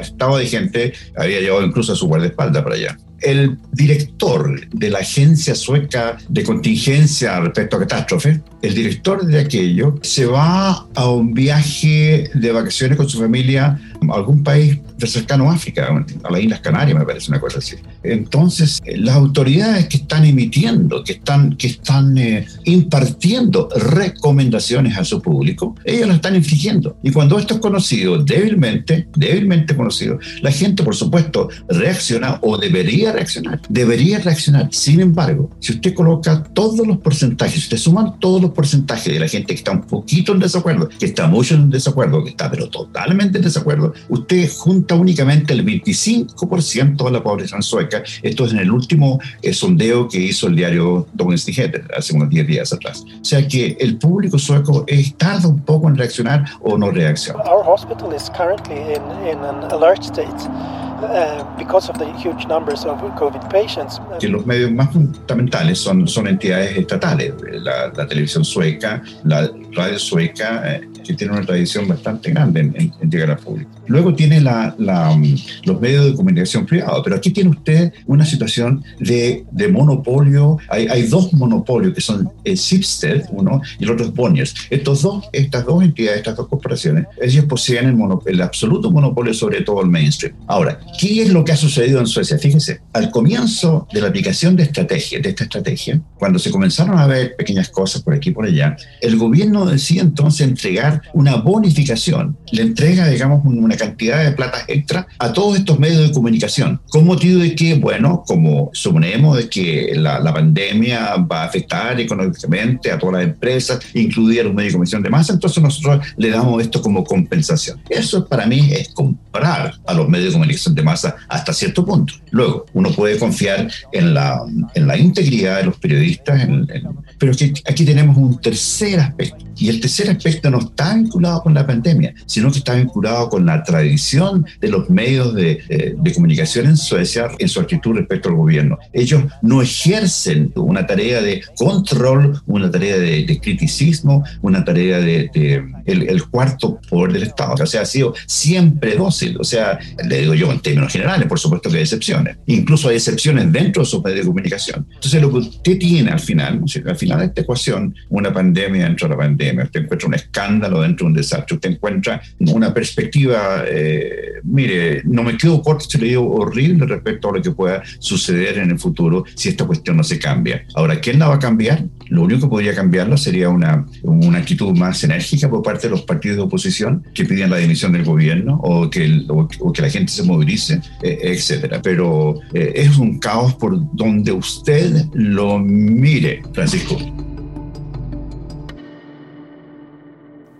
estaba 0.00 0.38
de 0.38 0.46
gente, 0.46 0.92
había 1.16 1.40
llevado 1.40 1.64
incluso 1.64 1.92
a 1.92 1.96
su 1.96 2.06
guardaespaldas 2.06 2.62
para 2.62 2.76
allá 2.76 2.98
el 3.20 3.58
director 3.72 4.68
de 4.70 4.90
la 4.90 4.98
agencia 4.98 5.54
sueca 5.54 6.18
de 6.28 6.44
contingencia 6.44 7.40
respecto 7.40 7.76
a 7.76 7.80
catástrofe, 7.80 8.40
el 8.62 8.74
director 8.74 9.24
de 9.24 9.40
aquello, 9.40 9.98
se 10.02 10.26
va 10.26 10.86
a 10.94 11.10
un 11.10 11.34
viaje 11.34 12.30
de 12.34 12.52
vacaciones 12.52 12.96
con 12.96 13.08
su 13.08 13.18
familia 13.18 13.80
algún 14.12 14.42
país 14.42 14.78
de 14.96 15.06
cercano 15.06 15.50
África, 15.50 15.88
a 16.24 16.30
las 16.30 16.40
Islas 16.40 16.60
Canarias, 16.60 16.98
me 16.98 17.04
parece 17.04 17.30
una 17.30 17.40
cosa 17.40 17.58
así. 17.58 17.76
Entonces, 18.02 18.80
las 18.86 19.16
autoridades 19.16 19.86
que 19.88 19.98
están 19.98 20.24
emitiendo, 20.24 21.04
que 21.04 21.12
están, 21.12 21.56
que 21.56 21.66
están 21.66 22.16
eh, 22.18 22.46
impartiendo 22.64 23.68
recomendaciones 23.76 24.96
a 24.96 25.04
su 25.04 25.20
público, 25.20 25.74
ellos 25.84 26.06
las 26.06 26.16
están 26.16 26.36
infligiendo. 26.36 26.96
Y 27.02 27.10
cuando 27.10 27.38
esto 27.38 27.54
es 27.54 27.60
conocido 27.60 28.22
débilmente, 28.22 29.08
débilmente 29.16 29.76
conocido, 29.76 30.18
la 30.40 30.50
gente, 30.50 30.82
por 30.82 30.94
supuesto, 30.94 31.48
reacciona 31.68 32.38
o 32.42 32.56
debería 32.56 33.12
reaccionar. 33.12 33.60
Debería 33.68 34.18
reaccionar. 34.18 34.68
Sin 34.72 35.00
embargo, 35.00 35.50
si 35.60 35.72
usted 35.72 35.94
coloca 35.94 36.42
todos 36.42 36.86
los 36.86 36.98
porcentajes, 36.98 37.54
si 37.54 37.60
usted 37.60 37.76
suma 37.76 38.16
todos 38.18 38.40
los 38.40 38.50
porcentajes 38.52 39.12
de 39.12 39.20
la 39.20 39.28
gente 39.28 39.48
que 39.48 39.58
está 39.58 39.72
un 39.72 39.82
poquito 39.82 40.32
en 40.32 40.38
desacuerdo, 40.38 40.88
que 40.88 41.06
está 41.06 41.26
mucho 41.26 41.54
en 41.54 41.70
desacuerdo, 41.70 42.24
que 42.24 42.30
está 42.30 42.50
pero 42.50 42.68
totalmente 42.68 43.38
en 43.38 43.44
desacuerdo, 43.44 43.85
usted 44.08 44.48
junta 44.50 44.94
únicamente 44.94 45.52
el 45.52 45.64
25% 45.64 47.04
de 47.04 47.10
la 47.10 47.22
población 47.22 47.62
sueca. 47.62 48.02
Esto 48.22 48.44
es 48.44 48.52
en 48.52 48.58
el 48.58 48.70
último 48.70 49.20
eh, 49.42 49.52
sondeo 49.52 50.08
que 50.08 50.18
hizo 50.18 50.46
el 50.46 50.56
diario 50.56 51.06
Dagens 51.12 51.46
Nyheter 51.46 51.84
hace 51.96 52.14
unos 52.14 52.30
10 52.30 52.46
días 52.46 52.72
atrás. 52.72 53.04
O 53.20 53.24
sea 53.24 53.46
que 53.46 53.76
el 53.80 53.98
público 53.98 54.38
sueco 54.38 54.84
es, 54.86 55.14
tarda 55.16 55.48
un 55.48 55.60
poco 55.60 55.88
en 55.88 55.96
reaccionar 55.96 56.44
o 56.60 56.76
no 56.76 56.90
reacciona. 56.90 57.42
Our 57.42 57.64
hospital 57.66 58.14
is 58.14 58.30
currently 58.30 58.76
in, 58.76 59.02
in 59.28 59.38
an 59.38 59.64
alert 59.70 60.02
state. 60.02 60.48
Uh, 60.96 61.44
because 61.58 61.90
of 61.90 61.98
the 61.98 62.10
huge 62.14 62.46
numbers 62.46 62.86
of 62.86 62.98
COVID 63.16 63.50
patients. 63.50 64.00
Que 64.18 64.28
los 64.28 64.46
medios 64.46 64.70
más 64.70 64.90
fundamentales 64.90 65.78
son, 65.78 66.08
son 66.08 66.26
entidades 66.26 66.74
estatales, 66.78 67.34
la, 67.60 67.88
la 67.94 68.06
televisión 68.06 68.46
sueca, 68.46 69.02
la 69.24 69.50
radio 69.72 69.98
sueca, 69.98 70.62
eh, 70.64 70.88
que 71.04 71.12
tiene 71.12 71.34
una 71.34 71.44
tradición 71.44 71.86
bastante 71.86 72.30
grande 72.30 72.60
en, 72.60 72.92
en, 72.98 73.10
llegar 73.10 73.30
al 73.30 73.38
público. 73.38 73.70
Luego 73.88 74.14
tiene 74.14 74.40
la, 74.40 74.74
la, 74.78 75.10
um, 75.10 75.36
los 75.64 75.80
medios 75.80 76.06
de 76.06 76.14
comunicación 76.14 76.66
privados, 76.66 77.00
pero 77.04 77.16
aquí 77.16 77.30
tiene 77.30 77.50
usted 77.50 77.92
una 78.06 78.24
situación 78.24 78.84
de, 78.98 79.44
de 79.50 79.68
monopolio. 79.68 80.58
Hay, 80.68 80.86
hay, 80.86 81.02
dos 81.02 81.32
monopolios 81.32 81.94
que 81.94 82.00
son 82.00 82.30
el 82.44 82.56
Schibsted, 82.56 83.26
uno, 83.30 83.60
y 83.78 83.84
el 83.84 83.90
otro 83.90 84.06
es 84.06 84.12
Bonniers. 84.12 84.54
Estos 84.70 85.02
dos, 85.02 85.24
estas 85.32 85.64
dos 85.64 85.82
entidades, 85.82 86.18
estas 86.18 86.36
dos 86.36 86.48
corporaciones, 86.48 87.06
ellos 87.20 87.44
poseen 87.44 87.86
el, 87.88 87.96
el 88.26 88.42
absoluto 88.42 88.90
monopolio 88.90 89.32
sobre 89.34 89.62
todo 89.62 89.82
el 89.82 89.88
mainstream. 89.88 90.34
Ahora, 90.46 90.80
¿qué 90.98 91.22
es 91.22 91.30
lo 91.30 91.44
que 91.44 91.52
ha 91.52 91.56
sucedido 91.56 92.00
en 92.00 92.06
Suecia? 92.06 92.38
Fíjese, 92.38 92.80
al 92.92 93.10
comienzo 93.10 93.86
de 93.92 94.00
la 94.00 94.08
aplicación 94.08 94.56
de 94.56 94.64
estrategia, 94.64 95.20
de 95.20 95.28
esta 95.30 95.44
estrategia, 95.44 96.00
cuando 96.18 96.38
se 96.38 96.50
comenzaron 96.50 96.98
a 96.98 97.06
ver 97.06 97.36
pequeñas 97.36 97.68
cosas 97.68 98.02
por 98.02 98.14
aquí 98.14 98.30
y 98.30 98.32
por 98.32 98.46
allá, 98.46 98.76
el 99.00 99.16
gobierno 99.16 99.66
decide 99.66 100.00
entonces 100.00 100.46
entregar 100.46 101.02
una 101.14 101.36
bonificación, 101.36 102.36
le 102.52 102.62
entrega, 102.62 103.08
digamos, 103.08 103.44
una 103.44 103.75
cantidad 103.76 104.24
de 104.24 104.32
plata 104.32 104.64
extra 104.68 105.06
a 105.18 105.32
todos 105.32 105.58
estos 105.58 105.78
medios 105.78 106.08
de 106.08 106.12
comunicación, 106.12 106.80
con 106.88 107.04
motivo 107.04 107.40
de 107.40 107.54
que, 107.54 107.74
bueno, 107.74 108.24
como 108.26 108.70
suponemos 108.72 109.36
de 109.36 109.48
que 109.48 109.92
la, 109.96 110.18
la 110.18 110.32
pandemia 110.32 111.16
va 111.16 111.42
a 111.42 111.46
afectar 111.46 111.98
económicamente 112.00 112.90
a 112.90 112.98
todas 112.98 113.16
las 113.16 113.24
empresas, 113.24 113.80
incluida 113.94 114.42
los 114.42 114.54
medios 114.54 114.72
de 114.72 114.76
comunicación 114.76 115.02
de 115.02 115.10
masa, 115.10 115.32
entonces 115.32 115.62
nosotros 115.62 116.06
le 116.16 116.30
damos 116.30 116.62
esto 116.62 116.82
como 116.82 117.04
compensación. 117.04 117.80
Eso 117.88 118.26
para 118.26 118.46
mí 118.46 118.70
es 118.72 118.88
comprar 118.88 119.74
a 119.86 119.94
los 119.94 120.08
medios 120.08 120.28
de 120.28 120.32
comunicación 120.32 120.74
de 120.74 120.82
masa 120.82 121.16
hasta 121.28 121.52
cierto 121.52 121.84
punto. 121.84 122.14
Luego, 122.30 122.66
uno 122.72 122.90
puede 122.90 123.18
confiar 123.18 123.68
en 123.92 124.14
la, 124.14 124.40
en 124.74 124.86
la 124.86 124.96
integridad 124.96 125.58
de 125.58 125.64
los 125.64 125.76
periodistas, 125.78 126.42
en, 126.42 126.66
en, 126.70 126.88
pero 127.18 127.32
aquí, 127.32 127.52
aquí 127.64 127.84
tenemos 127.84 128.16
un 128.16 128.40
tercer 128.40 129.00
aspecto. 129.00 129.45
Y 129.56 129.68
el 129.68 129.80
tercer 129.80 130.10
aspecto 130.10 130.50
no 130.50 130.58
está 130.58 130.94
vinculado 130.94 131.42
con 131.42 131.54
la 131.54 131.66
pandemia, 131.66 132.14
sino 132.26 132.50
que 132.50 132.58
está 132.58 132.74
vinculado 132.74 133.28
con 133.28 133.46
la 133.46 133.62
tradición 133.62 134.46
de 134.60 134.68
los 134.68 134.90
medios 134.90 135.34
de, 135.34 135.60
eh, 135.68 135.94
de, 135.96 136.14
comunicación 136.14 136.66
en 136.66 136.76
Suecia 136.76 137.28
en 137.38 137.48
su 137.48 137.60
actitud 137.60 137.94
respecto 137.96 138.28
al 138.28 138.36
gobierno. 138.36 138.78
Ellos 138.92 139.24
no 139.42 139.62
ejercen 139.62 140.52
una 140.56 140.86
tarea 140.86 141.20
de 141.20 141.42
control, 141.56 142.40
una 142.46 142.70
tarea 142.70 142.98
de, 142.98 143.24
de 143.24 143.40
criticismo, 143.40 144.24
una 144.42 144.64
tarea 144.64 144.98
de, 144.98 145.30
de 145.34 145.64
el, 145.84 146.08
el, 146.08 146.24
cuarto 146.24 146.80
poder 146.88 147.12
del 147.12 147.22
Estado. 147.24 147.54
O 147.54 147.66
sea, 147.66 147.82
ha 147.82 147.86
sido 147.86 148.14
siempre 148.26 148.96
dócil. 148.96 149.36
O 149.38 149.44
sea, 149.44 149.78
le 150.08 150.20
digo 150.20 150.34
yo 150.34 150.52
en 150.52 150.60
términos 150.60 150.92
generales, 150.92 151.26
por 151.26 151.38
supuesto 151.38 151.70
que 151.70 151.76
hay 151.76 151.82
excepciones. 151.82 152.36
Incluso 152.46 152.88
hay 152.88 152.96
excepciones 152.96 153.50
dentro 153.52 153.82
de 153.82 153.86
sus 153.86 154.02
medios 154.02 154.20
de 154.20 154.26
comunicación. 154.26 154.86
Entonces, 154.94 155.20
lo 155.20 155.30
que 155.30 155.38
usted 155.38 155.78
tiene 155.78 156.10
al 156.10 156.20
final, 156.20 156.62
al 156.86 156.96
final 156.96 157.18
de 157.20 157.26
esta 157.26 157.40
ecuación, 157.42 157.94
una 158.08 158.32
pandemia 158.32 158.84
dentro 158.84 159.08
de 159.08 159.14
la 159.14 159.18
pandemia, 159.18 159.45
usted 159.52 159.82
encuentra 159.82 160.08
un 160.08 160.14
escándalo 160.14 160.82
dentro 160.82 161.04
de 161.06 161.12
un 161.12 161.16
desastre, 161.16 161.56
usted 161.56 161.70
encuentra 161.70 162.20
una 162.38 162.72
perspectiva, 162.72 163.64
eh, 163.66 164.40
mire, 164.44 165.02
no 165.04 165.22
me 165.22 165.36
quedo 165.36 165.62
corto 165.62 165.86
si 165.88 165.98
le 165.98 166.08
digo 166.08 166.30
horrible 166.34 166.86
respecto 166.86 167.30
a 167.30 167.32
lo 167.34 167.42
que 167.42 167.50
pueda 167.50 167.82
suceder 167.98 168.58
en 168.58 168.70
el 168.70 168.78
futuro 168.78 169.24
si 169.34 169.48
esta 169.48 169.64
cuestión 169.64 169.96
no 169.96 170.04
se 170.04 170.18
cambia. 170.18 170.64
Ahora, 170.74 171.00
¿quién 171.00 171.18
la 171.18 171.28
va 171.28 171.36
a 171.36 171.38
cambiar? 171.38 171.84
Lo 172.08 172.22
único 172.22 172.42
que 172.42 172.48
podría 172.48 172.74
cambiarlo 172.74 173.16
sería 173.16 173.48
una, 173.48 173.86
una 174.02 174.38
actitud 174.38 174.76
más 174.76 175.02
enérgica 175.04 175.48
por 175.48 175.62
parte 175.62 175.88
de 175.88 175.90
los 175.90 176.02
partidos 176.02 176.36
de 176.36 176.42
oposición 176.42 177.04
que 177.14 177.24
piden 177.24 177.50
la 177.50 177.56
dimisión 177.56 177.92
del 177.92 178.04
gobierno 178.04 178.60
o 178.62 178.88
que, 178.88 179.04
el, 179.04 179.26
o, 179.28 179.48
o 179.60 179.72
que 179.72 179.82
la 179.82 179.90
gente 179.90 180.12
se 180.12 180.22
movilice, 180.22 180.80
eh, 181.02 181.18
etcétera. 181.22 181.80
Pero 181.82 182.36
eh, 182.54 182.72
es 182.76 182.96
un 182.96 183.18
caos 183.18 183.54
por 183.54 183.78
donde 183.96 184.32
usted 184.32 185.04
lo 185.14 185.58
mire, 185.58 186.42
Francisco. 186.52 186.96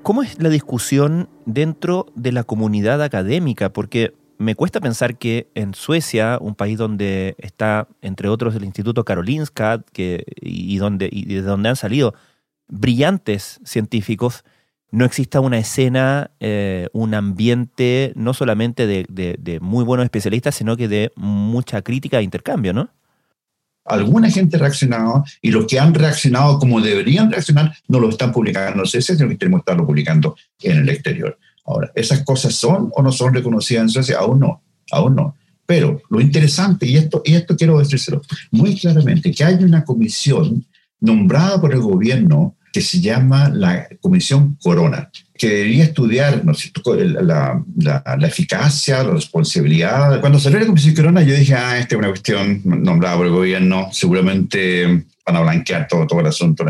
¿Cómo 0.06 0.22
es 0.22 0.40
la 0.40 0.50
discusión 0.50 1.28
dentro 1.46 2.06
de 2.14 2.30
la 2.30 2.44
comunidad 2.44 3.02
académica? 3.02 3.72
Porque 3.72 4.14
me 4.38 4.54
cuesta 4.54 4.78
pensar 4.78 5.18
que 5.18 5.48
en 5.56 5.74
Suecia, 5.74 6.38
un 6.40 6.54
país 6.54 6.78
donde 6.78 7.34
está, 7.38 7.88
entre 8.02 8.28
otros, 8.28 8.54
el 8.54 8.62
Instituto 8.64 9.04
Karolinska, 9.04 9.82
que, 9.92 10.22
y, 10.40 10.76
donde, 10.78 11.08
y 11.10 11.24
de 11.24 11.42
donde 11.42 11.70
han 11.70 11.74
salido 11.74 12.14
brillantes 12.68 13.58
científicos, 13.64 14.44
no 14.92 15.04
exista 15.04 15.40
una 15.40 15.58
escena, 15.58 16.30
eh, 16.38 16.86
un 16.92 17.12
ambiente 17.12 18.12
no 18.14 18.32
solamente 18.32 18.86
de, 18.86 19.06
de, 19.08 19.34
de, 19.40 19.58
muy 19.58 19.82
buenos 19.82 20.04
especialistas, 20.04 20.54
sino 20.54 20.76
que 20.76 20.86
de 20.86 21.10
mucha 21.16 21.82
crítica 21.82 22.20
e 22.20 22.22
intercambio, 22.22 22.72
¿no? 22.72 22.90
Alguna 23.86 24.30
gente 24.30 24.58
reaccionado 24.58 25.24
y 25.40 25.50
los 25.50 25.66
que 25.66 25.78
han 25.78 25.94
reaccionado 25.94 26.58
como 26.58 26.80
deberían 26.80 27.30
reaccionar 27.30 27.74
no 27.88 28.00
lo 28.00 28.08
están 28.08 28.32
publicando 28.32 28.82
en 28.82 28.86
Suecia, 28.86 29.14
sino 29.14 29.28
que 29.28 29.36
tenemos 29.36 29.60
que 29.60 29.70
estarlo 29.70 29.86
publicando 29.86 30.36
en 30.62 30.78
el 30.78 30.88
exterior. 30.88 31.38
Ahora, 31.64 31.90
¿esas 31.94 32.22
cosas 32.22 32.54
son 32.54 32.90
o 32.94 33.02
no 33.02 33.12
son 33.12 33.34
reconocidas 33.34 33.82
en 33.82 33.88
Suecia? 33.90 34.18
Aún 34.18 34.40
no, 34.40 34.62
aún 34.90 35.16
no. 35.16 35.36
Pero 35.66 36.00
lo 36.10 36.20
interesante, 36.20 36.86
y 36.86 36.96
esto, 36.96 37.22
y 37.24 37.34
esto 37.34 37.56
quiero 37.56 37.78
decírselo 37.78 38.22
muy 38.52 38.76
claramente, 38.78 39.32
que 39.32 39.44
hay 39.44 39.56
una 39.56 39.84
comisión 39.84 40.64
nombrada 41.00 41.60
por 41.60 41.72
el 41.72 41.80
gobierno 41.80 42.54
que 42.72 42.80
se 42.80 43.00
llama 43.00 43.48
la 43.48 43.88
Comisión 44.00 44.56
Corona, 44.62 45.10
que 45.36 45.48
debería 45.48 45.84
estudiar 45.84 46.44
¿no? 46.44 46.52
la, 47.22 47.62
la, 47.76 48.16
la, 48.18 48.26
eficacia, 48.26 49.02
la 49.02 49.12
responsabilidad. 49.12 50.20
Cuando 50.20 50.38
salió 50.38 50.60
la 50.60 50.66
Comisión 50.66 50.94
Corona, 50.94 51.22
yo 51.22 51.34
dije, 51.34 51.54
ah, 51.54 51.78
esta 51.78 51.94
es 51.94 51.98
una 51.98 52.08
cuestión 52.08 52.60
nombrada 52.64 53.16
por 53.16 53.26
el 53.26 53.32
gobierno, 53.32 53.88
seguramente 53.92 55.04
van 55.26 55.36
a 55.36 55.40
blanquear 55.40 55.86
todo, 55.88 56.06
todo 56.06 56.20
el 56.20 56.26
asunto. 56.26 56.64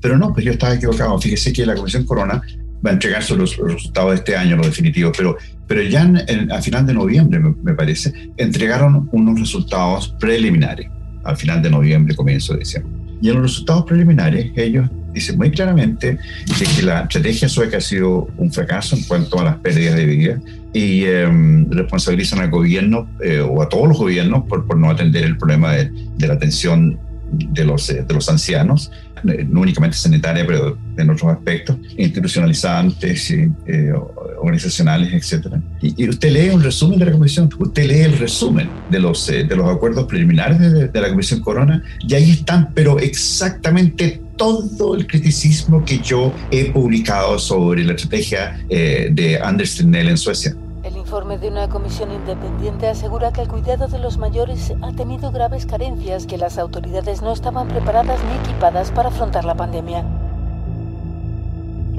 Pero 0.00 0.18
no, 0.18 0.32
pues 0.32 0.44
yo 0.44 0.52
estaba 0.52 0.74
equivocado. 0.74 1.18
Fíjese 1.18 1.52
que 1.52 1.66
la 1.66 1.74
Comisión 1.74 2.04
Corona 2.04 2.42
va 2.84 2.90
a 2.90 2.92
entregar 2.94 3.28
los 3.30 3.56
resultados 3.56 4.10
de 4.10 4.16
este 4.16 4.36
año, 4.36 4.56
los 4.56 4.66
definitivos, 4.66 5.14
pero, 5.16 5.36
pero 5.68 5.82
ya 5.82 6.02
en, 6.02 6.20
en, 6.26 6.52
a 6.52 6.60
final 6.60 6.84
de 6.84 6.94
noviembre, 6.94 7.38
me, 7.38 7.54
me 7.62 7.74
parece, 7.74 8.32
entregaron 8.36 9.08
unos 9.12 9.38
resultados 9.38 10.14
preliminares, 10.18 10.88
al 11.24 11.36
final 11.36 11.62
de 11.62 11.70
noviembre, 11.70 12.16
comienzo 12.16 12.54
de 12.54 12.60
diciembre. 12.60 12.92
Y 13.20 13.28
en 13.28 13.34
los 13.34 13.44
resultados 13.44 13.84
preliminares, 13.84 14.50
ellos 14.56 14.90
dicen 15.12 15.36
muy 15.36 15.50
claramente 15.50 16.18
que 16.58 16.82
la 16.82 17.02
estrategia 17.02 17.48
sueca 17.48 17.78
ha 17.78 17.80
sido 17.80 18.28
un 18.36 18.52
fracaso 18.52 18.96
en 18.96 19.02
cuanto 19.04 19.40
a 19.40 19.44
las 19.44 19.56
pérdidas 19.56 19.96
de 19.96 20.06
vida 20.06 20.40
y 20.72 21.04
eh, 21.04 21.28
responsabilizan 21.70 22.40
al 22.40 22.50
gobierno 22.50 23.08
eh, 23.22 23.40
o 23.40 23.62
a 23.62 23.68
todos 23.68 23.88
los 23.88 23.98
gobiernos 23.98 24.44
por, 24.48 24.66
por 24.66 24.76
no 24.76 24.90
atender 24.90 25.24
el 25.24 25.36
problema 25.36 25.72
de, 25.72 25.90
de 26.16 26.26
la 26.26 26.34
atención 26.34 26.98
de 27.32 27.64
los, 27.64 27.88
de 27.88 28.14
los 28.14 28.28
ancianos, 28.28 28.90
no 29.22 29.60
únicamente 29.60 29.96
sanitaria, 29.96 30.44
pero 30.46 30.76
en 30.96 31.10
otros 31.10 31.32
aspectos, 31.32 31.76
institucionalizantes, 31.96 33.30
eh, 33.30 33.92
organizacionales, 34.38 35.12
etc. 35.12 35.54
Y, 35.80 36.04
y, 36.04 36.08
usted 36.08 36.30
lee 36.30 36.50
un 36.50 36.62
resumen 36.62 36.98
de 36.98 37.06
la 37.06 37.12
Comisión, 37.12 37.48
usted 37.58 37.86
lee 37.86 38.00
el 38.00 38.18
resumen 38.18 38.68
de 38.90 38.98
los, 38.98 39.28
eh, 39.28 39.44
de 39.44 39.56
los 39.56 39.68
acuerdos 39.68 40.06
preliminares 40.06 40.60
de, 40.60 40.88
de, 40.88 41.00
la 41.00 41.08
Comisión 41.08 41.40
Corona, 41.40 41.82
y 42.06 42.14
ahí 42.14 42.30
están, 42.30 42.70
pero 42.74 42.98
exactamente 42.98 44.20
todo 44.42 44.96
el 44.96 45.06
criticismo 45.06 45.84
que 45.84 45.98
yo 45.98 46.32
he 46.50 46.72
publicado 46.72 47.38
sobre 47.38 47.84
la 47.84 47.92
estrategia 47.92 48.60
eh, 48.68 49.08
de 49.12 49.40
Anders 49.40 49.76
Tegnell 49.76 50.08
en 50.08 50.18
Suecia. 50.18 50.56
El 50.82 50.96
informe 50.96 51.38
de 51.38 51.48
una 51.48 51.68
comisión 51.68 52.10
independiente 52.10 52.88
asegura 52.88 53.32
que 53.32 53.42
el 53.42 53.48
cuidado 53.48 53.86
de 53.86 54.00
los 54.00 54.18
mayores 54.18 54.72
ha 54.82 54.92
tenido 54.92 55.30
graves 55.30 55.64
carencias, 55.64 56.26
que 56.26 56.38
las 56.38 56.58
autoridades 56.58 57.22
no 57.22 57.32
estaban 57.32 57.68
preparadas 57.68 58.18
ni 58.24 58.50
equipadas 58.50 58.90
para 58.90 59.10
afrontar 59.10 59.44
la 59.44 59.54
pandemia. 59.54 60.04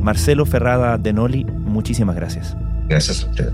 Marcelo 0.02 0.46
Ferrada 0.46 0.98
de 0.98 1.14
Noli, 1.14 1.46
muchísimas 1.46 2.18
gracias. 2.18 2.58
Gracias 2.90 3.24
a 3.24 3.30
usted. 3.30 3.54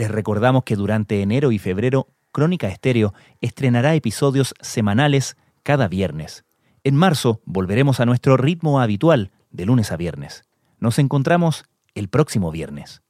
Les 0.00 0.10
recordamos 0.10 0.64
que 0.64 0.76
durante 0.76 1.20
enero 1.20 1.52
y 1.52 1.58
febrero 1.58 2.08
Crónica 2.32 2.68
Estéreo 2.68 3.12
estrenará 3.42 3.94
episodios 3.94 4.54
semanales 4.62 5.36
cada 5.62 5.88
viernes. 5.88 6.46
En 6.84 6.96
marzo 6.96 7.42
volveremos 7.44 8.00
a 8.00 8.06
nuestro 8.06 8.38
ritmo 8.38 8.80
habitual 8.80 9.30
de 9.50 9.66
lunes 9.66 9.92
a 9.92 9.98
viernes. 9.98 10.44
Nos 10.78 10.98
encontramos 10.98 11.66
el 11.94 12.08
próximo 12.08 12.50
viernes. 12.50 13.02